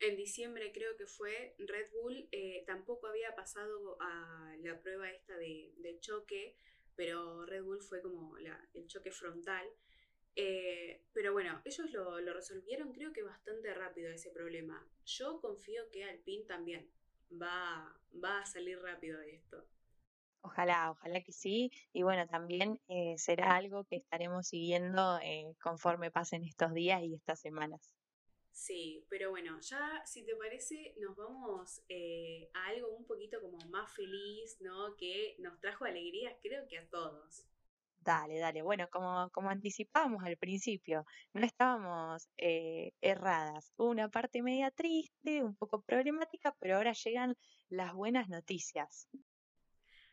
[0.03, 5.37] en diciembre creo que fue, Red Bull eh, tampoco había pasado a la prueba esta
[5.37, 6.57] de, choque,
[6.97, 9.67] pero Red Bull fue como el choque frontal.
[10.35, 14.85] Eh, pero bueno, ellos lo, resolvieron creo que bastante rápido ese problema.
[15.05, 16.91] Yo confío que Alpine también
[17.31, 19.65] va, va a salir rápido de esto.
[20.41, 21.71] Ojalá, ojalá que sí.
[21.93, 25.21] Y bueno, también eh, será algo que estaremos siguiendo
[25.62, 27.95] conforme pasen estos días y estas semanas.
[28.53, 33.59] Sí, pero bueno, ya si te parece, nos vamos eh, a algo un poquito como
[33.71, 34.95] más feliz, ¿no?
[34.97, 37.47] Que nos trajo alegrías, creo que a todos.
[37.99, 38.62] Dale, dale.
[38.62, 43.73] Bueno, como, como anticipábamos al principio, no estábamos eh, erradas.
[43.77, 47.37] Hubo una parte media triste, un poco problemática, pero ahora llegan
[47.69, 49.09] las buenas noticias.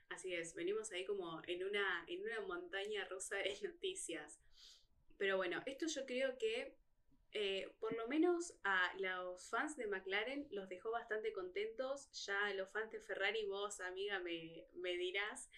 [0.09, 4.39] Así es, venimos ahí como en una, en una montaña rusa de noticias.
[5.17, 6.77] Pero bueno, esto yo creo que
[7.33, 12.09] eh, por lo menos a los fans de McLaren los dejó bastante contentos.
[12.25, 15.49] Ya los fans de Ferrari, vos, amiga, me, dirás.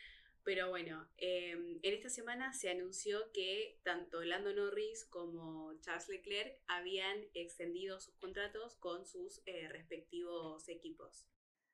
[0.44, 6.58] Pero bueno, em, en esta semana se anunció que tanto Lando Norris como Charles Leclerc
[6.68, 11.28] habían extendido sus contratos con sus eh, respectivos equipos.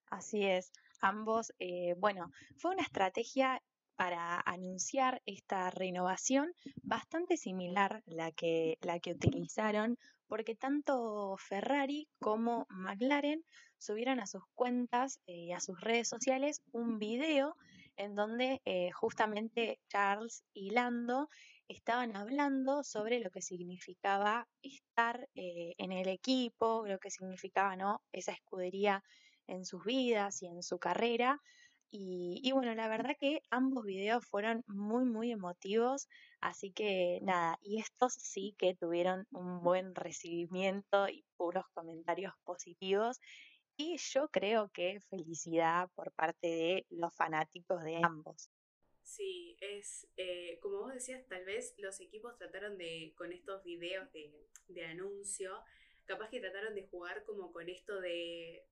[0.09, 3.61] Así es, ambos, eh, bueno, fue una estrategia
[3.97, 12.67] para anunciar esta renovación bastante similar la que, la que utilizaron, porque tanto Ferrari como
[12.69, 13.43] McLaren
[13.77, 17.55] subieron a sus cuentas y eh, a sus redes sociales un video
[17.97, 21.29] en donde eh, justamente Charles y Lando
[21.67, 28.01] estaban hablando sobre lo que significaba estar eh, en el equipo, lo que significaba ¿no?
[28.11, 29.03] esa escudería
[29.47, 31.41] en sus vidas y en su carrera.
[31.89, 36.07] Y, bueno, la verdad que ambos videos fueron muy, muy emotivos,
[36.41, 43.19] así que nada, y estos sí que tuvieron un buen recibimiento y puros comentarios positivos.
[43.77, 48.49] Y yo creo que felicidad por parte de los fanáticos de ambos.
[49.03, 54.11] Sí, es eh, como vos decías, tal vez los equipos trataron de, con estos videos
[54.11, 54.33] de,
[54.67, 55.63] de anuncio,
[56.07, 58.65] capaz que trataron de jugar como con esto de,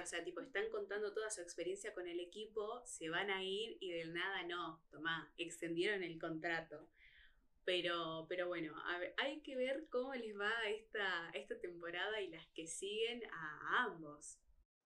[0.00, 3.78] o sea, tipo, están contando toda su experiencia con el equipo, se van a ir
[3.80, 6.88] y del nada no, tomá, extendieron el contrato.
[7.64, 8.74] Pero, pero bueno,
[9.18, 14.38] hay que ver cómo les va esta, esta temporada y las que siguen a ambos.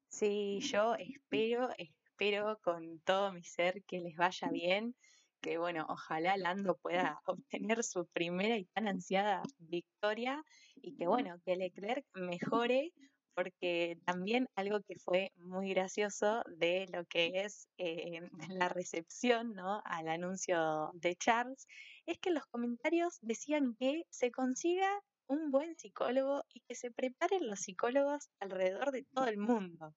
[0.08, 4.94] Sí, yo espero, espero con todo mi ser que les vaya bien
[5.40, 10.42] que bueno, ojalá Lando pueda obtener su primera y tan ansiada victoria
[10.82, 12.92] y que bueno, que Leclerc mejore
[13.36, 18.20] porque también algo que fue muy gracioso de lo que es eh,
[18.58, 19.82] la recepción ¿no?
[19.84, 21.68] al anuncio de Charles
[22.06, 24.88] es que los comentarios decían que se consiga
[25.26, 29.94] un buen psicólogo y que se preparen los psicólogos alrededor de todo el mundo.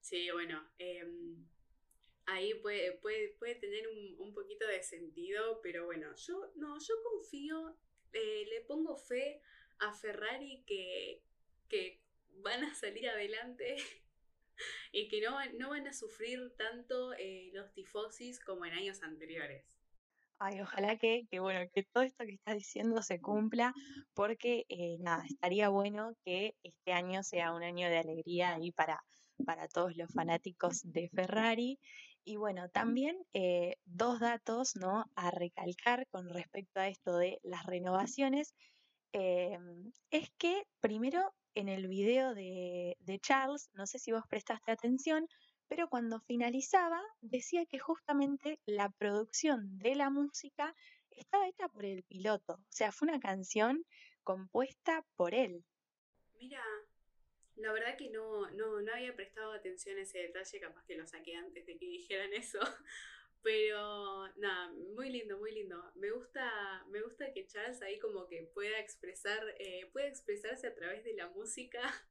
[0.00, 1.46] Sí, bueno, em,
[2.26, 6.94] ahí puede, puede, puede tener un, un, poquito de sentido, pero bueno, yo no, yo
[7.04, 7.78] confío,
[8.12, 9.40] eh, le pongo fe
[9.82, 11.22] a Ferrari que,
[11.68, 12.00] que
[12.42, 13.76] van a salir adelante
[14.92, 19.64] y que no, no van a sufrir tanto eh, los tifosis como en años anteriores.
[20.38, 23.72] Ay, ojalá que, que, bueno, que todo esto que estás diciendo se cumpla,
[24.12, 29.04] porque eh, nada, estaría bueno que este año sea un año de alegría ahí para,
[29.46, 31.78] para todos los fanáticos de Ferrari
[32.24, 35.10] y bueno, también eh, dos datos ¿no?
[35.16, 38.54] a recalcar con respecto a esto de las renovaciones.
[39.12, 39.58] Eh,
[40.10, 45.28] es que primero en el video de, de Charles, no sé si vos prestaste atención,
[45.68, 50.74] pero cuando finalizaba decía que justamente la producción de la música
[51.10, 53.84] estaba hecha por el piloto, o sea, fue una canción
[54.22, 55.64] compuesta por él.
[56.38, 56.62] Mira,
[57.56, 61.06] La verdad que no, no, no había prestado atención a ese detalle, capaz que lo
[61.06, 62.58] saqué antes de que dijeran eso.
[63.42, 65.76] Pero nada, muy lindo, muy lindo.
[65.96, 70.74] Me gusta, me gusta que Charles ahí como que pueda expresar, eh, puede expresarse a
[70.74, 71.80] través de la música.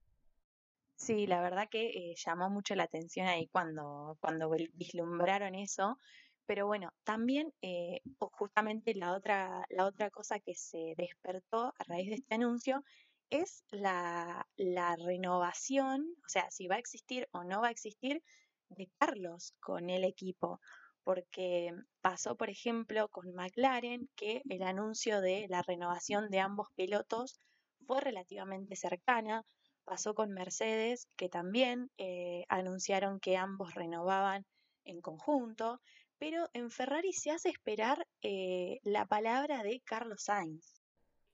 [0.96, 5.98] Sí, la verdad que eh, llamó mucho la atención ahí cuando, cuando vislumbraron eso.
[6.46, 12.10] Pero bueno, también eh, justamente la otra, la otra cosa que se despertó a raíz
[12.10, 12.84] de este anuncio
[13.32, 18.22] es la, la renovación, o sea, si va a existir o no va a existir,
[18.70, 20.62] de Carlos con el equipo
[21.04, 27.40] porque pasó, por ejemplo, con McLaren, que el anuncio de la renovación de ambos pilotos
[27.86, 29.44] fue relativamente cercana.
[29.84, 34.46] Pasó con Mercedes, que también eh, anunciaron que ambos renovaban
[34.86, 35.82] en conjunto,
[36.18, 40.82] pero en Ferrari se hace esperar eh, la palabra de Carlos Sainz.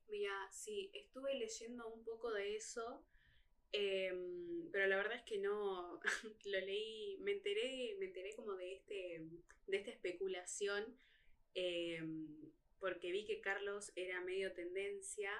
[0.08, 3.04] Mira, sí, estuve leyendo un poco de eso
[3.72, 6.00] Em, pero la verdad es que no
[6.46, 9.22] lo leí, me enteré, me enteré como de este,
[9.68, 10.98] de esta especulación,
[11.54, 12.28] em,
[12.80, 15.32] porque vi que Carlos era medio tendencia.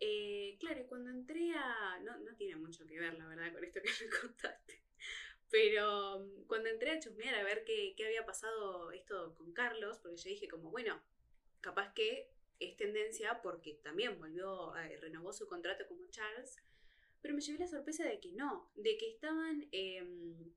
[0.00, 2.00] Eh, claro, y cuando entré a.
[2.02, 4.82] No, no tiene mucho que ver, la verdad, con esto que me contaste.
[5.50, 9.98] Pero mm, cuando entré a chusmear a ver qué, qué había pasado esto con Carlos,
[9.98, 11.02] porque yo dije como, bueno,
[11.60, 16.56] capaz que es tendencia porque también volvió, a, renovó su contrato como Charles
[17.22, 20.52] pero me llevé la sorpresa de que no, de que estaban, em,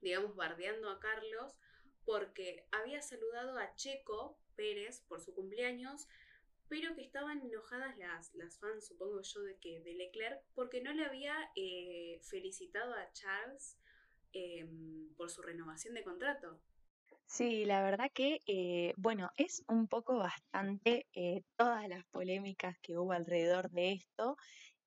[0.00, 1.58] digamos, bardeando a Carlos
[2.04, 6.08] porque había saludado a Checo Pérez por su cumpleaños,
[6.68, 10.92] pero que estaban enojadas las, las fans, supongo yo, de que de Leclerc, porque no
[10.92, 13.78] le había eh, felicitado a Charles
[14.32, 16.60] em, por su renovación de contrato.
[17.26, 22.96] Sí, la verdad que, eh, bueno, es un poco bastante eh, todas las polémicas que
[22.96, 24.36] hubo alrededor de esto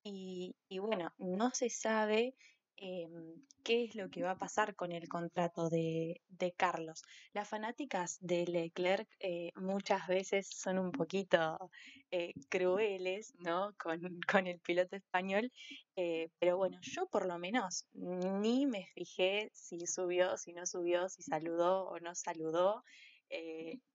[0.03, 2.35] y, bueno, no se sabe
[2.77, 6.21] em, qué es lo que va a pasar con el contrato de,
[6.57, 7.03] Carlos.
[7.33, 11.69] Las fanáticas de Leclerc eh, muchas veces son un poquito
[12.11, 13.73] eh, crueles, ¿no?
[13.77, 15.51] Con, con, el piloto español,
[15.95, 21.09] eh, pero bueno, yo por lo menos ni me fijé si subió, si no subió,
[21.09, 22.83] si saludó o no saludó.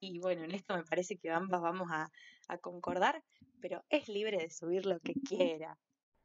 [0.01, 2.09] y bueno, en esto me parece que ambas vamos a,
[2.49, 3.23] a concordar,
[3.61, 5.77] pero es libre de subir lo que quiera.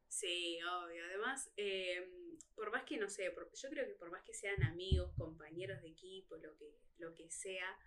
[0.09, 1.05] Sí, obvio.
[1.05, 5.13] Además, em, por más que no sé, yo creo que por más que sean amigos,
[5.17, 7.77] compañeros de equipo, lo que, lo que sea,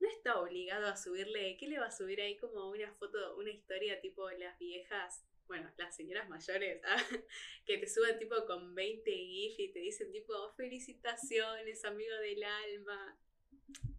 [0.00, 3.50] no está obligado a subirle, ¿qué le va a subir ahí como una foto, una
[3.50, 6.96] historia tipo las viejas, bueno, las señoras mayores, ah,
[7.66, 13.18] que te suban tipo con 20 GIF y te dicen tipo, felicitaciones, amigo del alma.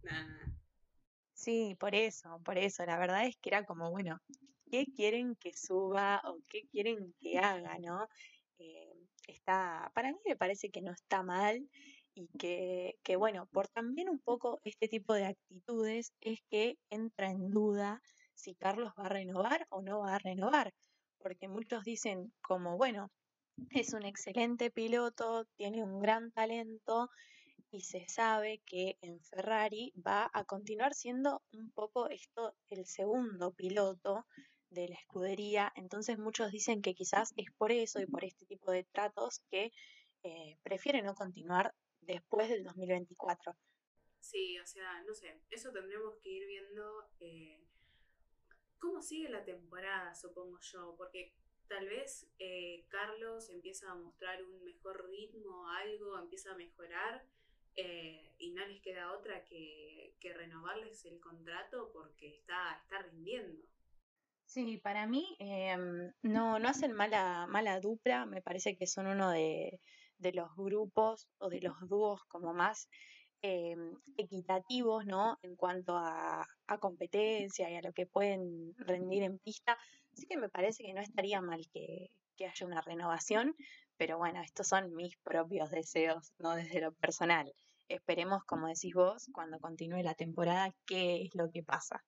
[0.02, 0.52] Nada.
[1.34, 2.84] Sí, por eso, por eso.
[2.84, 4.20] La verdad es que era como, bueno,
[4.70, 8.06] qué quieren que suba o qué quieren que haga, ¿no?
[8.58, 8.92] Eh,
[9.26, 11.68] está, para mí me parece que no está mal
[12.14, 17.30] y que, que, bueno, por también un poco este tipo de actitudes es que entra
[17.30, 18.00] en duda
[18.34, 20.72] si Carlos va a renovar o no va a renovar,
[21.18, 23.10] porque muchos dicen como, bueno,
[23.70, 27.10] es un excelente piloto, tiene un gran talento
[27.70, 33.52] y se sabe que en Ferrari va a continuar siendo un poco esto el segundo
[33.52, 34.26] piloto
[34.70, 35.72] de la escudería.
[35.76, 39.72] Entonces muchos dicen que quizás es por eso y por este tipo de tratos que
[40.22, 43.54] eh, prefieren no continuar después del 2024.
[44.20, 47.64] Sí, o sea, no sé, eso tendremos que ir viendo eh,
[48.78, 51.34] cómo sigue la temporada, supongo yo, porque
[51.68, 57.26] tal vez eh, Carlos empieza a mostrar un mejor ritmo, algo, empieza a mejorar.
[58.38, 63.62] y no les queda otra que, que, renovarles el contrato porque está, está rindiendo.
[64.50, 69.30] Sí, para mí em, no, no hacen mala, mala dupla, me parece que son uno
[69.30, 69.78] de,
[70.18, 72.88] los grupos o de los dúos como más
[73.42, 75.38] em, equitativos, ¿no?
[75.42, 76.44] En cuanto a,
[76.80, 79.78] competencia y a lo que pueden rendir en pista.
[80.12, 83.54] Así que me parece que no estaría mal que, que haya una renovación,
[83.96, 87.52] pero bueno, estos son mis propios deseos, no desde lo personal.
[87.88, 92.02] Esperemos, como decís vos, cuando continúe la temporada, qué es lo que pasa.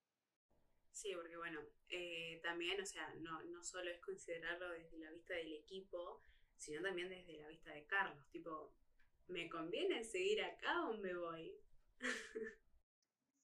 [0.93, 5.35] Sí, porque bueno, eh, también, o sea, no, no solo es considerarlo desde la vista
[5.35, 6.23] del equipo,
[6.59, 8.25] sino también desde la vista de Carlos.
[8.31, 8.73] Tipo,
[9.29, 11.57] ¿me conviene seguir acá o me voy?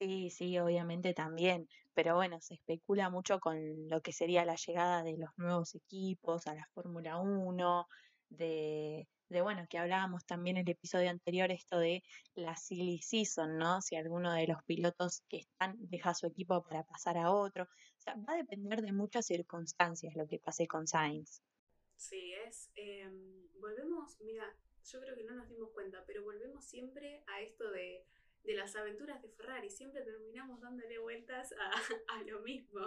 [0.01, 5.03] Sí, sí, obviamente también, pero bueno, se especula mucho con lo que sería la llegada
[5.03, 7.88] de los nuevos equipos a la Fórmula 1,
[8.28, 12.02] de, de, bueno, que hablábamos también en el episodio anterior, esto de
[12.34, 13.80] la silly season, ¿no?
[13.80, 17.64] Si alguno de los pilotos que están deja su equipo para pasar a otro.
[17.64, 21.42] O sea, va a depender de muchas circunstancias lo que pase con Sainz.
[21.96, 22.70] Sí, es.
[22.76, 24.44] Em, volvemos, mira,
[24.84, 28.04] yo creo que no nos dimos cuenta, pero volvemos siempre a esto de,
[28.44, 29.68] las aventuras de Ferrari.
[29.68, 31.70] Siempre terminamos dándole vueltas a,
[32.18, 32.80] a lo mismo.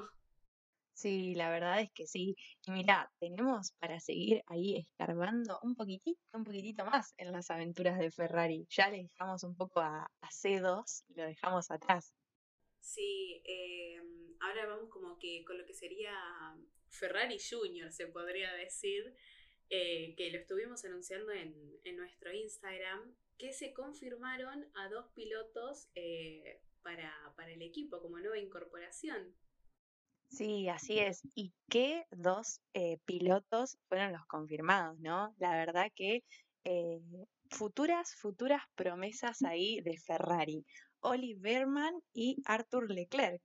[0.93, 2.35] Sí, la verdad es que sí.
[2.65, 7.97] Y mira, tenemos para seguir ahí escarbando un poquitito, un poquitito más en las aventuras
[7.97, 8.67] de Ferrari.
[8.69, 12.13] Ya le dejamos un poco a, a C2, lo dejamos atrás.
[12.81, 16.13] Sí, em, ahora vamos como que con lo que sería
[16.89, 19.15] Ferrari Junior, se podría decir,
[19.69, 26.61] eh, que lo estuvimos anunciando en, nuestro Instagram, que se confirmaron a dos pilotos eh,
[26.81, 27.13] para,
[27.47, 29.35] el equipo como nueva incorporación.
[30.31, 31.21] Sí, así es.
[31.35, 35.35] ¿Y qué dos eh, pilotos fueron los confirmados, no?
[35.37, 36.23] La verdad que
[37.49, 40.65] futuras, futuras promesas ahí de Ferrari.
[41.01, 43.41] Oli Berman y Arthur Leclerc.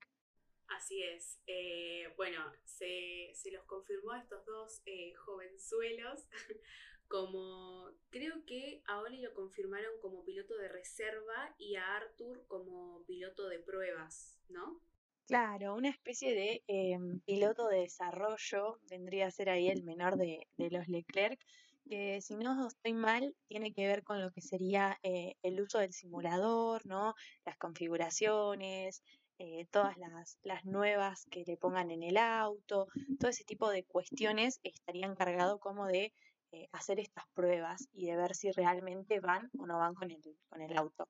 [0.69, 1.41] Así es.
[1.47, 6.29] Eh, bueno, se, los confirmó a estos dos eh, jovenzuelos
[7.09, 13.05] como, creo que a Oli lo confirmaron como piloto de reserva y a Arthur como
[13.07, 14.83] piloto de pruebas, ¿no?
[15.27, 20.47] Claro, una especie de em, piloto de desarrollo, vendría a ser ahí el menor de,
[20.57, 21.41] los Leclerc,
[21.89, 25.79] que si no estoy mal, tiene que ver con lo que sería eh, el uso
[25.81, 27.15] del simulador, ¿no?
[27.45, 29.03] Las configuraciones,
[29.39, 32.87] eh, todas las, las, nuevas que le pongan en el auto,
[33.19, 36.13] todo ese tipo de cuestiones estaría encargado como de
[36.53, 40.23] eh, hacer estas pruebas y de ver si realmente van o no van con el,
[40.49, 41.09] con el auto.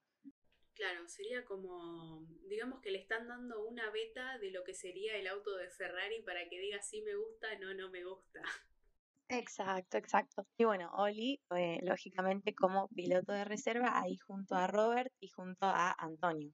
[0.77, 5.27] Claro, sería como, digamos que le están dando una beta de lo que sería el
[5.27, 8.43] auto de Ferrari para que diga si me gusta, no, no me gusta.
[9.29, 10.47] Exacto, exacto.
[10.59, 15.65] Y bueno, Oli, eh, lógicamente como piloto de reserva, ahí junto a Robert y junto
[15.65, 16.53] a Antonio.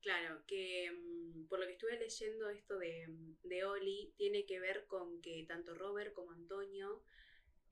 [0.00, 4.60] Claro, que mm, por lo que estuve leyendo esto de, mm, de Oli, tiene que
[4.60, 7.02] ver con que tanto Robert como Antonio,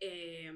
[0.00, 0.52] eh,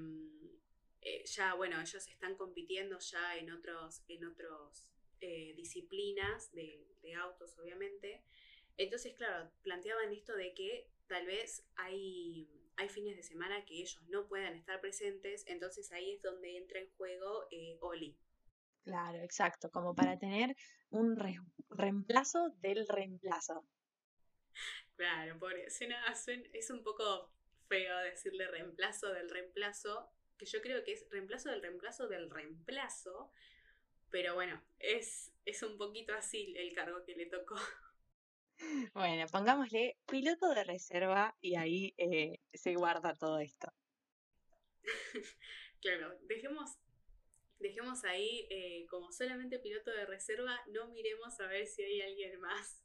[1.03, 4.91] eh, ya, bueno, ellos están compitiendo ya en otros, en otros
[5.21, 8.25] eh, disciplinas de, de, autos, obviamente.
[8.77, 14.01] Entonces, claro, planteaban esto de que tal vez hay, hay fines de semana que ellos
[14.09, 17.47] no puedan estar presentes, entonces ahí es donde entra en juego
[17.81, 18.17] Oli.
[18.85, 20.57] Claro, exacto, como para tener
[20.91, 21.17] un
[21.69, 23.67] reemplazo del reemplazo.
[24.97, 25.85] Claro, por eso
[26.53, 27.31] es un poco
[27.69, 33.33] feo decirle reemplazo del reemplazo, que yo creo que es reemplazo del reemplazo del reemplazo,
[34.11, 37.57] pero bueno, es, es un poquito así el cargo que le tocó.
[38.93, 43.73] Bueno, pongámosle piloto de reserva y ahí eh, se guarda todo esto.
[45.81, 46.77] claro, dejemos
[47.59, 52.41] dejemos ahí eh, como solamente piloto de reserva, no miremos a ver si hay alguien
[52.41, 52.83] más.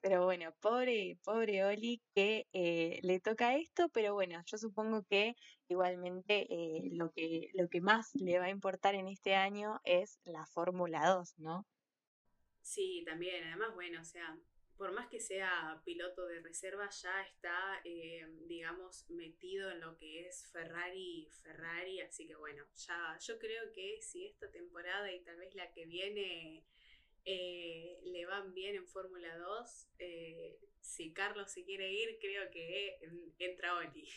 [0.00, 5.36] Pero bueno, pobre, pobre Oli que eh, le toca esto, pero bueno, yo supongo que
[5.68, 10.18] igualmente eh, lo, que, lo que más le va a importar en este año es
[10.24, 11.66] la Fórmula 2, ¿no?
[12.62, 14.38] Sí, también, además, bueno, o sea,
[14.80, 20.26] por más que sea piloto de reserva, ya está, eh, digamos, metido en lo que
[20.26, 25.36] es Ferrari, Ferrari, así que bueno, ya yo creo que si esta temporada y tal
[25.36, 26.64] vez la que viene
[27.24, 32.98] eh, le van bien en Fórmula 2, eh, si Carlos se quiere ir, creo que
[33.38, 34.08] entra Oli.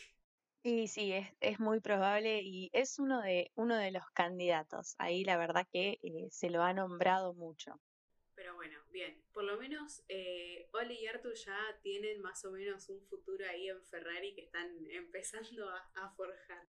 [0.66, 4.94] Y sí, es, es, muy probable y es uno de, uno de los candidatos.
[4.98, 5.98] Ahí la verdad que
[6.30, 7.78] se lo ha nombrado mucho.
[8.34, 12.88] Pero bueno, bien, por lo menos eh, Oli y Arthur ya tienen más o menos
[12.88, 16.66] un futuro ahí en Ferrari que están empezando a, forjar.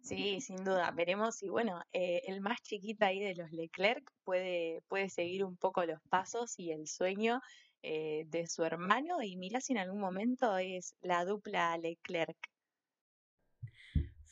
[0.00, 0.90] Sí, sin duda.
[0.90, 5.56] Veremos si, bueno, eh, el más chiquito ahí de los Leclerc puede, puede seguir un
[5.56, 7.40] poco los pasos y el sueño
[7.82, 12.36] eh, de su hermano y mira si en algún momento es la dupla Leclerc.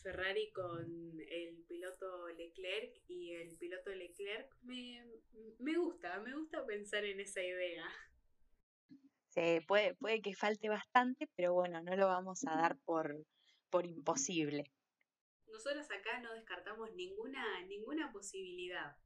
[0.02, 0.84] Ferrari con
[1.30, 7.84] el piloto Leclerc y el piloto Leclerc, me, gusta, me gusta pensar en esa idea.
[9.28, 13.26] Sí, puede, puede que falte bastante, pero bueno, no lo vamos a dar por,
[13.68, 14.70] por imposible.
[15.52, 18.96] Nosotros acá no descartamos ninguna, ninguna posibilidad.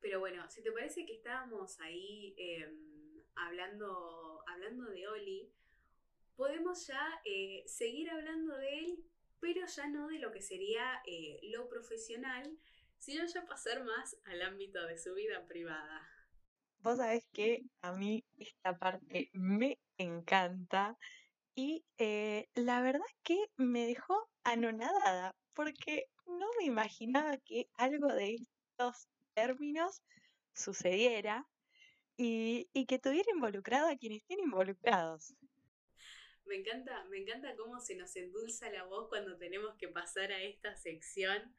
[0.00, 5.52] Pero bueno, si te parece que estábamos ahí em, hablando, hablando de Oli,
[6.36, 9.04] podemos ya eh, seguir hablando de él,
[9.40, 12.58] pero ya no de lo que sería eh, lo profesional,
[12.98, 16.08] sino ya pasar más al ámbito de su vida privada.
[16.78, 20.96] Vos sabés que a mí esta parte me encanta
[21.54, 28.36] y eh, la verdad que me dejó anonadada porque no me imaginaba que algo de
[28.36, 30.02] estos términos
[30.52, 31.48] sucediera
[32.16, 35.34] y, y que tuviera involucrado a quienes tienen involucrados.
[36.44, 40.42] Me encanta, me encanta cómo se nos endulza la voz cuando tenemos que pasar a
[40.42, 41.54] esta sección.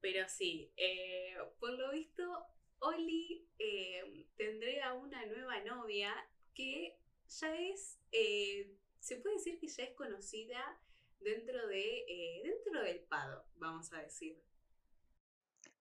[0.00, 2.44] Pero sí, eh, por lo visto,
[2.80, 6.12] Oli eh, tendría una nueva novia
[6.54, 10.80] que ya es, eh, se puede decir que ya es conocida
[11.20, 14.40] dentro, de, dentro del Pado, vamos a decir.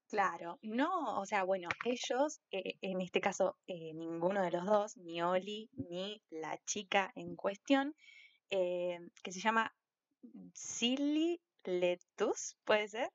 [0.10, 5.70] Claro, no, o sea, bueno, ellos, en este caso, ninguno de los dos, ni Oli
[5.74, 7.94] ni la chica en cuestión,
[8.50, 9.76] eh, que se llama
[10.54, 13.10] Silly Letus, ¿puede ser?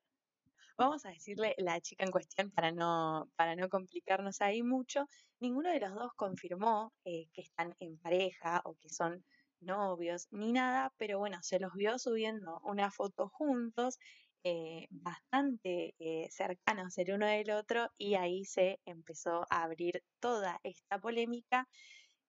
[0.77, 5.07] Vamos a decirle la chica en cuestión para no, para no complicarnos ahí mucho.
[5.39, 9.23] Ninguno de los dos confirmó eh, que están en pareja o que son
[9.63, 13.97] novios ni nada, pero bueno, se los vio subiendo una foto juntos,
[14.43, 15.95] eh, bastante
[16.29, 21.67] cercanos el uno del otro, y ahí se empezó a abrir toda esta polémica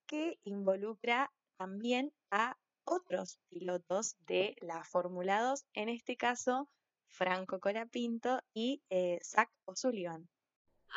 [0.07, 6.69] que involucra también a otros pilotos de la Fórmula 2, en este caso
[7.09, 10.29] Franco Colapinto y eh, Zach O'Sullivan.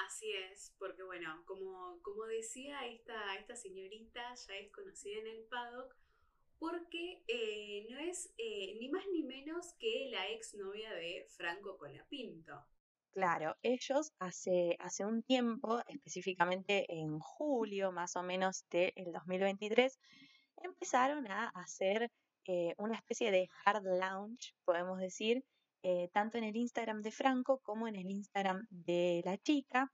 [0.06, 5.44] Así es, porque bueno, como, como decía, esta, esta señorita ya es conocida en el
[5.46, 5.96] paddock
[6.60, 12.66] porque eh, no es eh, ni más ni menos que la exnovia de Franco Colapinto.
[13.12, 20.00] Claro, ellos hace, hace un tiempo, específicamente en julio más o menos del 2023,
[20.58, 22.12] empezaron a hacer
[22.46, 25.44] eh, una especie de hard lounge, podemos decir,
[26.12, 29.90] tanto en el Instagram de Franco como en el Instagram de la chica.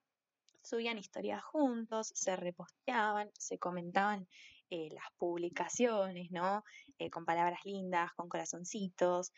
[0.64, 4.28] Subían historias juntos, se reposteaban, se comentaban
[4.74, 6.63] eh, las publicaciones, ¿no?
[7.11, 9.34] con palabras lindas, con corazoncitos,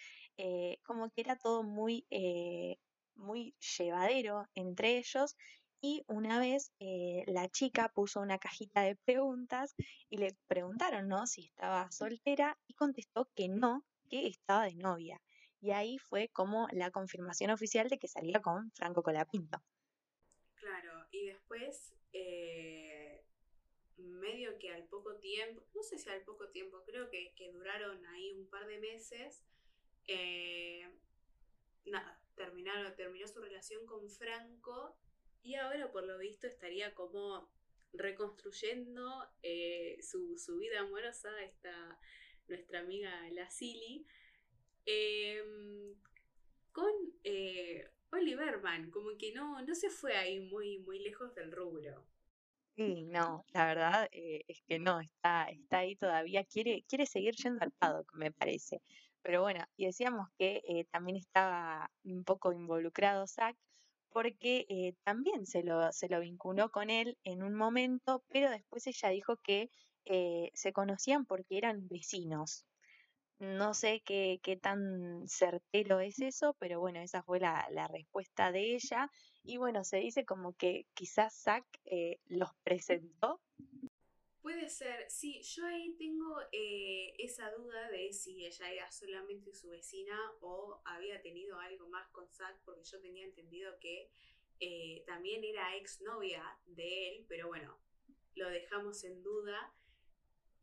[0.83, 2.05] como que era todo muy,
[3.15, 5.35] muy llevadero entre ellos
[5.87, 9.75] y una vez eh, la chica puso una cajita de preguntas
[10.09, 11.27] y le preguntaron, ¿no?
[11.27, 15.21] Si estaba soltera y contestó que no, que estaba de novia.
[15.61, 19.61] Y ahí fue como la confirmación oficial de que salía con Franco Colapinto.
[20.55, 22.94] Claro, y después, eh,
[23.97, 28.33] medio que al poco tiempo, no sé si al poco tiempo, creo que, duraron ahí
[28.33, 29.43] un par de meses,
[30.07, 30.87] eh,
[31.85, 34.97] nada, terminaron, terminó su relación con Franco
[35.43, 37.49] y ahora, por lo visto, estaría como
[37.93, 41.99] reconstruyendo eh, su, vida amorosa, esta
[42.47, 44.05] nuestra amiga la Silly,
[44.85, 45.95] em,
[46.71, 46.91] con
[47.23, 52.05] eh, Oliverman, como que no, no se fue ahí muy, muy lejos del rubro.
[52.75, 57.33] Sí, no, la verdad eh, es que no, está, está ahí todavía, quiere, quiere seguir
[57.35, 58.81] yendo al paddock, me parece.
[59.21, 63.55] Pero bueno, y decíamos que también estaba un poco involucrado Zach,
[64.15, 68.87] porque eh, también se lo, se lo vinculó con él en un momento, pero después
[68.87, 69.69] ella dijo que
[70.05, 72.65] eh, se conocían porque eran vecinos.
[73.39, 78.53] No sé qué, qué, tan certero es eso, pero bueno, esa fue la, la, respuesta
[78.53, 79.09] de ella.
[79.45, 83.41] Y bueno, se dice como que quizás Zack eh, los presentó
[84.45, 89.69] Puede ser, sí, yo ahí tengo eh, esa duda de si ella era solamente su
[89.69, 94.11] vecina o había tenido algo más con Zack, porque yo tenía entendido que
[94.59, 97.75] eh, también era exnovia de él, pero bueno,
[98.35, 99.73] lo dejamos en duda.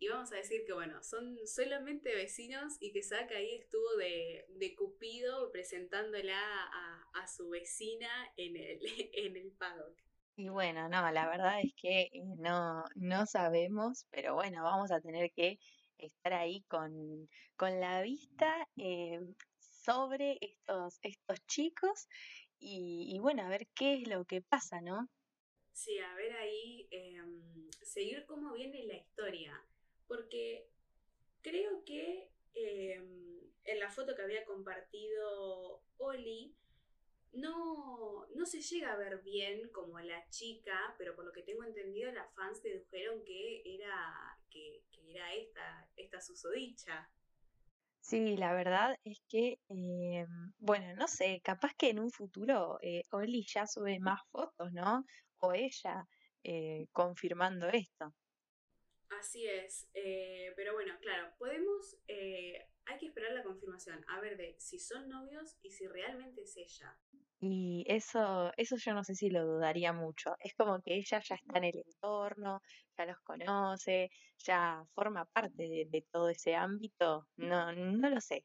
[0.02, 4.44] Y vamos a decir que, bueno, son solamente vecinos y que Zack ahí estuvo de,
[4.48, 8.80] de Cupido presentándola a, a, su vecina en el,
[9.12, 9.96] en el paddock.
[10.34, 15.00] Y bueno, no, la verdad es que eh, no, no sabemos, pero bueno, vamos a
[15.00, 15.60] tener que
[15.98, 19.20] estar ahí con, con la vista eh,
[19.60, 22.08] sobre estos, estos chicos
[22.58, 25.08] y, bueno, a ver qué es lo que pasa, ¿no?
[25.72, 29.64] Sí, a ver ahí, em, seguir cómo viene la historia,
[30.12, 30.68] porque
[31.40, 36.54] creo que em, en la foto que había compartido Oli,
[37.32, 41.64] no, no se llega a ver bien como la chica, pero por lo que tengo
[41.64, 47.10] entendido, las fans dedujeron que era, que, era esta, esta susodicha.
[48.00, 50.26] Sí, la verdad es que, eh,
[50.58, 55.06] bueno, no sé, capaz que en un futuro eh, Oli ya sube más fotos, ¿no?
[55.38, 56.06] O ella
[56.44, 58.12] eh, confirmando esto.
[59.18, 59.88] Así es,
[60.56, 65.56] pero bueno, claro, podemos, hay que esperar la confirmación, a ver de si son novios
[65.62, 66.98] y si realmente es ella.
[67.44, 70.36] Y eso, eso yo no sé si lo dudaría mucho.
[70.38, 72.62] Es como que ella ya está en el entorno,
[72.96, 77.26] ya los conoce, ya forma parte de, todo ese ámbito.
[77.36, 78.44] No, no lo sé.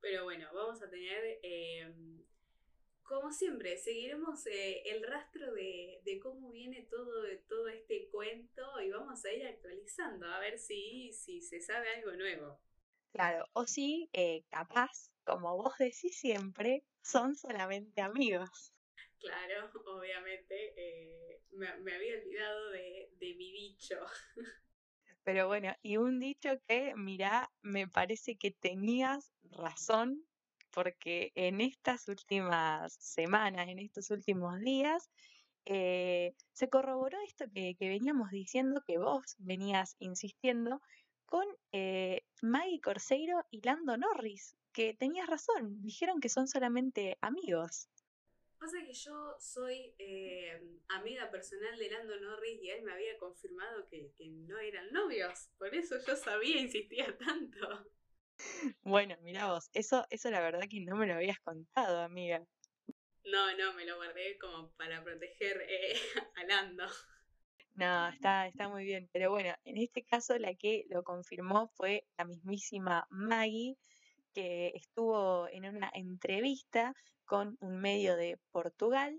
[0.00, 2.22] Pero bueno, vamos a tener em,
[3.04, 9.24] como siempre, seguiremos eh, el rastro de, cómo viene todo, todo este cuento y vamos
[9.24, 12.58] a ir actualizando a ver si, si se sabe algo nuevo.
[13.12, 18.74] Claro, o si eh, capaz, como vos decís siempre, son solamente amigos.
[19.20, 23.98] Claro, obviamente, eh, me, había olvidado de, de mi dicho.
[25.24, 30.26] Pero bueno, y un dicho que, mira, me parece que tenías razón
[30.74, 35.08] porque en estas últimas semanas, en estos últimos días,
[35.66, 40.82] eh, se corroboró esto que, veníamos diciendo, que vos venías insistiendo,
[41.26, 47.88] con eh, Maggie Corseiro y Lando Norris, que tenías razón, dijeron que son solamente amigos.
[48.58, 53.86] Pasa que yo soy eh, amiga personal de Lando Norris y él me había confirmado
[53.88, 57.90] que, que no eran novios, por eso yo sabía, insistía tanto.
[58.82, 62.44] Bueno, mira vos, eso, eso la verdad que no me lo habías contado, amiga.
[63.24, 65.94] No, no, me lo guardé como para proteger eh,
[66.36, 66.84] a Lando.
[67.74, 69.08] No, está, está muy bien.
[69.12, 73.76] Pero bueno, en este caso la que lo confirmó fue la mismísima Maggie,
[74.32, 79.18] que estuvo en una entrevista con un medio de Portugal,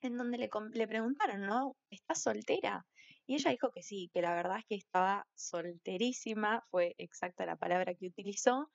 [0.00, 1.76] en donde le, le preguntaron, ¿no?
[1.90, 2.86] ¿Estás soltera?
[3.26, 7.56] Y ella dijo que sí, que la verdad es que estaba solterísima, fue exacta la
[7.56, 8.70] palabra que utilizó,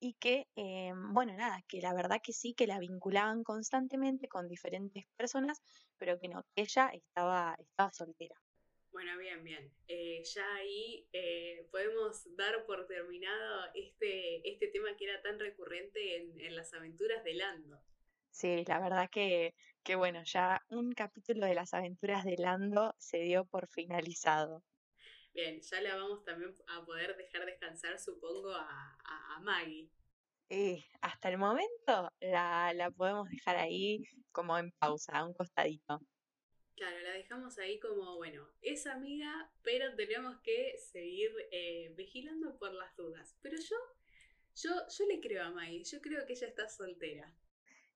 [0.00, 4.48] y que, eh, bueno, nada, que la verdad que sí, que la vinculaban constantemente con
[4.48, 5.62] diferentes personas,
[5.96, 8.34] pero que no, que ella estaba, estaba soltera.
[8.90, 9.72] Bueno, bien, bien.
[9.86, 16.16] Eh, ya ahí eh, podemos dar por terminado este, este tema que era tan recurrente
[16.16, 17.80] en, en las aventuras de Lando.
[18.32, 19.54] Sí, la verdad que,
[19.84, 24.64] que bueno, ya un capítulo de las aventuras de Lando se dio por finalizado.
[25.34, 29.90] Bien, ya la vamos también a poder dejar descansar, supongo, a, a, Maggie.
[30.48, 34.02] Y hasta el momento la, la podemos dejar ahí
[34.32, 36.00] como en pausa, a un costadito.
[36.74, 42.72] Claro, la dejamos ahí como, bueno, es amiga, pero tenemos que seguir eh, vigilando por
[42.72, 43.36] las dudas.
[43.42, 43.76] Pero yo,
[44.56, 47.34] yo, yo le creo a Maggie, yo creo que ella está soltera.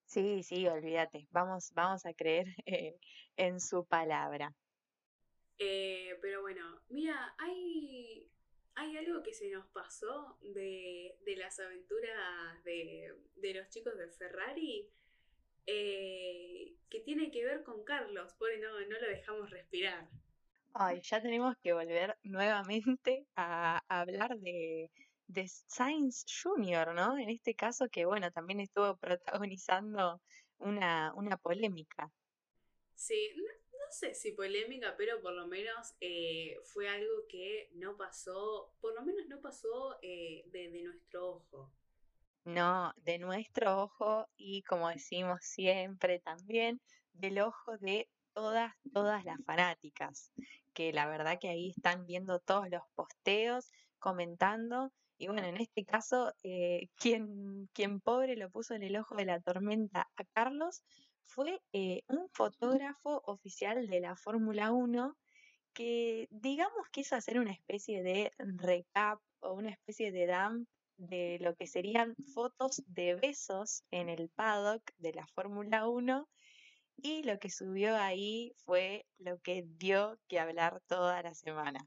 [0.06, 1.26] Sí, sí, olvídate.
[1.32, 2.96] Vamos, vamos a creer eh,
[3.36, 4.54] en su palabra.
[5.58, 8.30] Eh, pero bueno, mira, hay,
[8.74, 14.08] hay algo que se nos pasó de, de las aventuras de, de, los chicos de
[14.08, 14.90] Ferrari
[15.66, 18.32] eh, que tiene que ver con Carlos.
[18.34, 20.08] Por no, no lo dejamos respirar.
[20.74, 24.90] Ay, ya tenemos que volver nuevamente a hablar de,
[25.26, 27.18] de Sainz Jr., ¿no?
[27.18, 30.20] En este caso que, bueno, también estuvo protagonizando
[30.58, 32.12] una, una polémica.
[32.94, 33.44] Sí, no,
[33.90, 39.02] sé si polémica, pero por lo menos eh, fue algo que no pasó, por lo
[39.02, 41.72] menos no pasó eh, de, de nuestro ojo.
[42.44, 46.80] No, de nuestro ojo y como decimos siempre también,
[47.12, 50.32] del ojo de todas, todas las fanáticas,
[50.74, 55.84] que la verdad que ahí están viendo todos los posteos, comentando y bueno, en este
[55.84, 60.82] caso, eh, quien, quien pobre lo puso en el ojo de la tormenta a Carlos
[61.24, 65.16] fue eh, un fotógrafo oficial de la Fórmula 1
[65.72, 71.54] que digamos quiso hacer una especie de recap o una especie de dump de lo
[71.54, 76.28] que serían fotos de besos en el paddock de la Fórmula 1
[76.96, 81.86] y lo que subió ahí fue lo que dio que hablar toda la semana.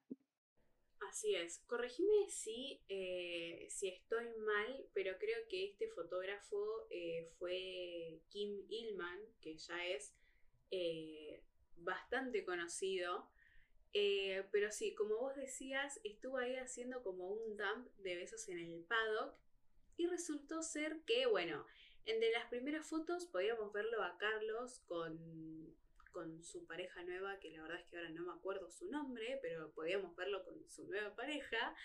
[1.10, 1.57] Así es.
[1.66, 9.20] Corregime si, eh, si estoy mal, pero creo que este fotógrafo eh, fue Kim Illman,
[9.41, 10.14] que ya es
[10.70, 11.41] eh,
[11.78, 13.28] bastante conocido.
[14.51, 18.84] pero sí, como vos decías, estuvo ahí haciendo como un dump de besos en el
[18.84, 19.36] paddock
[19.97, 21.66] y resultó ser que, bueno,
[22.05, 25.76] entre las primeras fotos podíamos verlo a Carlos con
[26.12, 29.39] con su pareja nueva, que la verdad es que ahora no me acuerdo su nombre,
[29.41, 31.76] pero podíamos verlo con su nueva pareja.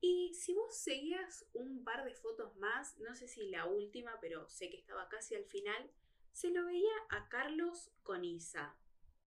[0.00, 4.48] Y si vos seguías un par de fotos más, no sé si la última, pero
[4.48, 5.90] sé que estaba casi al final,
[6.32, 8.76] se lo veía a Carlos con Isa.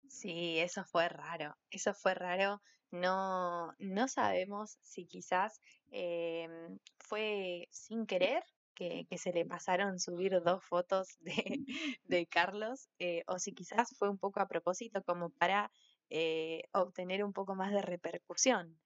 [0.07, 2.61] Sí, eso fue raro, eso fue raro.
[2.91, 5.61] No, no sabemos si quizás
[5.91, 8.43] em, fue sin querer
[8.76, 11.17] que, se le pasaron subir dos fotos
[12.03, 15.71] de, Carlos, eh, o si quizás fue un poco a propósito como para
[16.09, 18.78] eh, obtener un poco más de repercusión.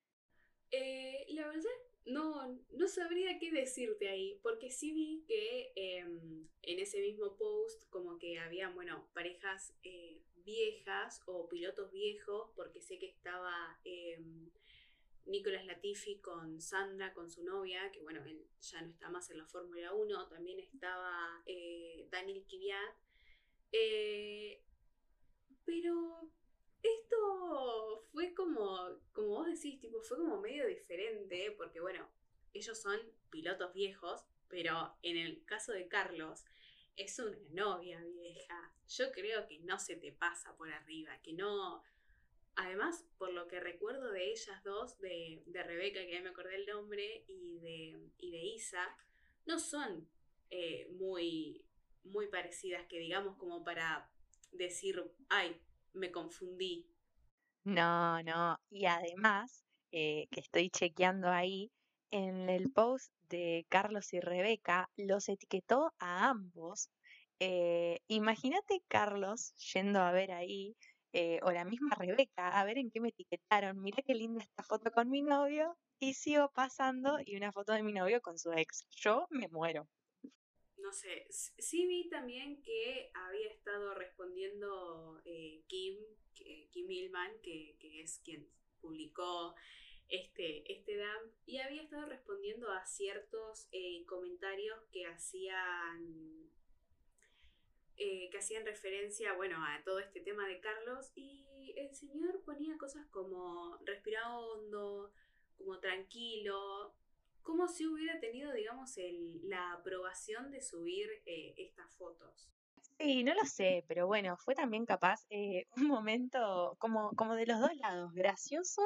[0.72, 1.70] Eh, la verdad,
[2.06, 7.90] no, no sabría qué decirte ahí, porque sí vi que em, en ese mismo post
[7.90, 9.74] como que había, bueno, parejas
[10.46, 14.50] viejas o pilotos viejos, porque sé que estaba em,
[15.26, 19.38] Nicolas Latifi con Sandra, con su novia, que bueno, él ya no está más en
[19.38, 22.96] la Fórmula 1, también estaba eh, Daniel Kvyat
[23.72, 24.64] Eh,
[25.66, 26.32] pero
[26.82, 32.10] esto fue como, como vos decís, tipo, fue como medio diferente, porque bueno,
[32.54, 33.00] ellos son
[33.30, 36.46] pilotos viejos, pero en el caso de Carlos,
[37.00, 38.74] es una novia vieja.
[38.88, 41.84] Yo creo que no se te pasa por arriba, que no.
[42.62, 46.58] Además, por lo que recuerdo de ellas dos, de, de Rebeca, que ya me acordé
[46.58, 48.98] el nombre, y de, y de Isa,
[49.46, 50.10] no son
[50.50, 51.64] eh, muy,
[52.04, 54.12] muy parecidas, que digamos como para
[54.52, 55.56] decir, ay,
[55.94, 56.86] me confundí.
[57.64, 58.60] No, no.
[58.70, 61.72] Y además, eh, que estoy chequeando ahí,
[62.12, 66.90] en el post de Carlos y Rebeca los etiquetó a ambos.
[67.40, 70.76] Eh, imagínate Carlos yendo a ver ahí,
[71.14, 73.82] eh, o la misma Rebeca, a ver en qué me etiquetaron.
[73.82, 75.78] Mira qué linda esta foto con mi novio.
[76.00, 78.86] Y sigo pasando y una foto de mi novio con su ex.
[78.90, 79.88] Yo me muero.
[80.78, 85.98] No sé, sí vi también que había estado respondiendo eh, Kim,
[86.72, 88.48] Kim Hillman, que, que es quien
[88.80, 89.56] publicó
[90.10, 96.50] este, este DAM y había estado respondiendo a ciertos eh, comentarios que hacían
[98.00, 102.78] eh, que hacían referencia bueno a todo este tema de Carlos y el señor ponía
[102.78, 105.12] cosas como respira hondo
[105.58, 106.94] como tranquilo
[107.44, 112.50] como si hubiera tenido digamos el, la aprobación de subir eh, estas fotos
[112.98, 115.26] Sí, no lo sé, pero bueno, fue también capaz
[115.78, 118.82] un momento como, como de los dos lados, gracioso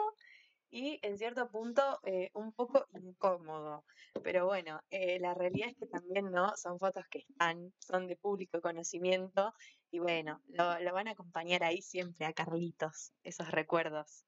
[0.74, 3.86] y en cierto punto eh, un poco incómodo.
[4.24, 8.16] Pero bueno, eh, la realidad es que también no son fotos que están, son de
[8.16, 9.54] público conocimiento
[9.92, 14.26] y bueno, lo, lo van a acompañar ahí siempre a Carlitos, esos recuerdos.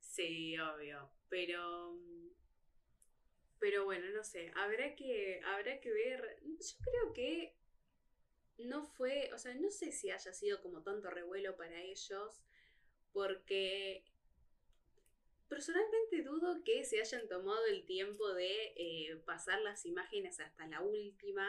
[0.00, 1.98] Sí, obvio, pero
[3.58, 7.54] pero bueno, no sé, habrá que habrá que ver, yo creo que
[8.56, 12.40] no fue, o sea, no sé si haya sido como tanto revuelo para ellos,
[13.12, 14.02] porque
[15.50, 20.80] Personalmente dudo que se hayan tomado el tiempo de eh, pasar las imágenes hasta la
[20.80, 21.44] última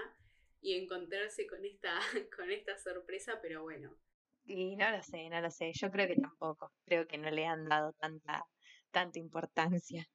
[0.60, 2.00] y encontrarse con esta,
[2.36, 3.96] con esta sorpresa, pero bueno.
[4.44, 5.72] Y no lo sé, no lo sé.
[5.74, 6.74] Yo creo que tampoco.
[6.84, 8.44] Creo que no le han dado tanta,
[8.90, 10.10] tanta importancia.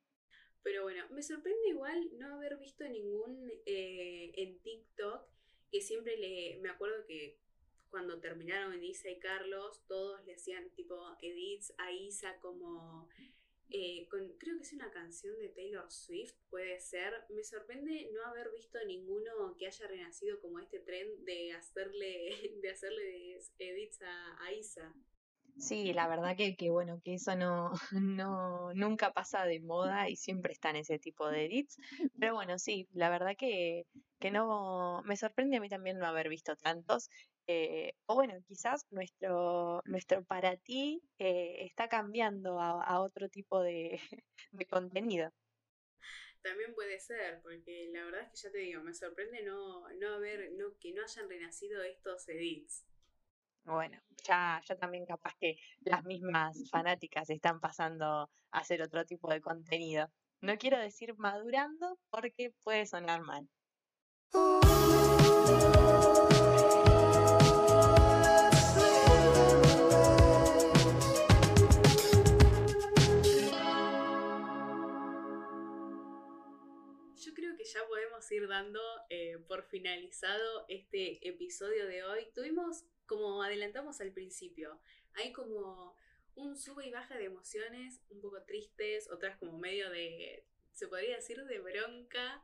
[0.64, 5.28] Pero bueno, me sorprende igual no haber visto ningún eh, en TikTok
[5.70, 6.58] que siempre le.
[6.60, 7.38] Me acuerdo que
[7.88, 13.08] cuando terminaron Elisa y Carlos, todos le hacían tipo edits a Isa como
[13.70, 17.12] eh, con, creo que es una canción de Taylor Swift, puede ser.
[17.30, 22.30] Me sorprende no haber visto ninguno que haya renacido como este tren de hacerle,
[22.62, 24.94] de hacerle edits a, Isa.
[25.58, 30.16] Sí, la verdad que, que, bueno, que eso no, no, nunca pasa de moda y
[30.16, 31.76] siempre están ese tipo de edits.
[32.18, 33.86] Pero bueno, sí, la verdad que,
[34.20, 37.10] que no, me sorprende a mí también no haber visto tantos.
[37.48, 44.00] Eh, o bueno, quizás nuestro, nuestro para ti eh, está cambiando a, otro tipo de,
[44.68, 45.32] contenido.
[46.42, 50.14] También puede ser, porque la verdad es que ya te digo, me sorprende no, no
[50.14, 52.84] haber, no, que no hayan renacido estos edits.
[53.64, 59.28] Bueno, ya, ya también capaz que las mismas fanáticas están pasando a hacer otro tipo
[59.28, 60.08] de contenido.
[60.40, 63.48] No quiero decir madurando porque puede sonar mal.
[77.96, 82.28] Podemos ir dando eh, por finalizado este episodio de hoy.
[82.34, 84.78] Tuvimos, como adelantamos al principio,
[85.14, 85.96] hay como
[86.34, 91.16] un sube y baja de emociones, un poco tristes, otras como medio de, se podría
[91.16, 92.42] decir, de bronca,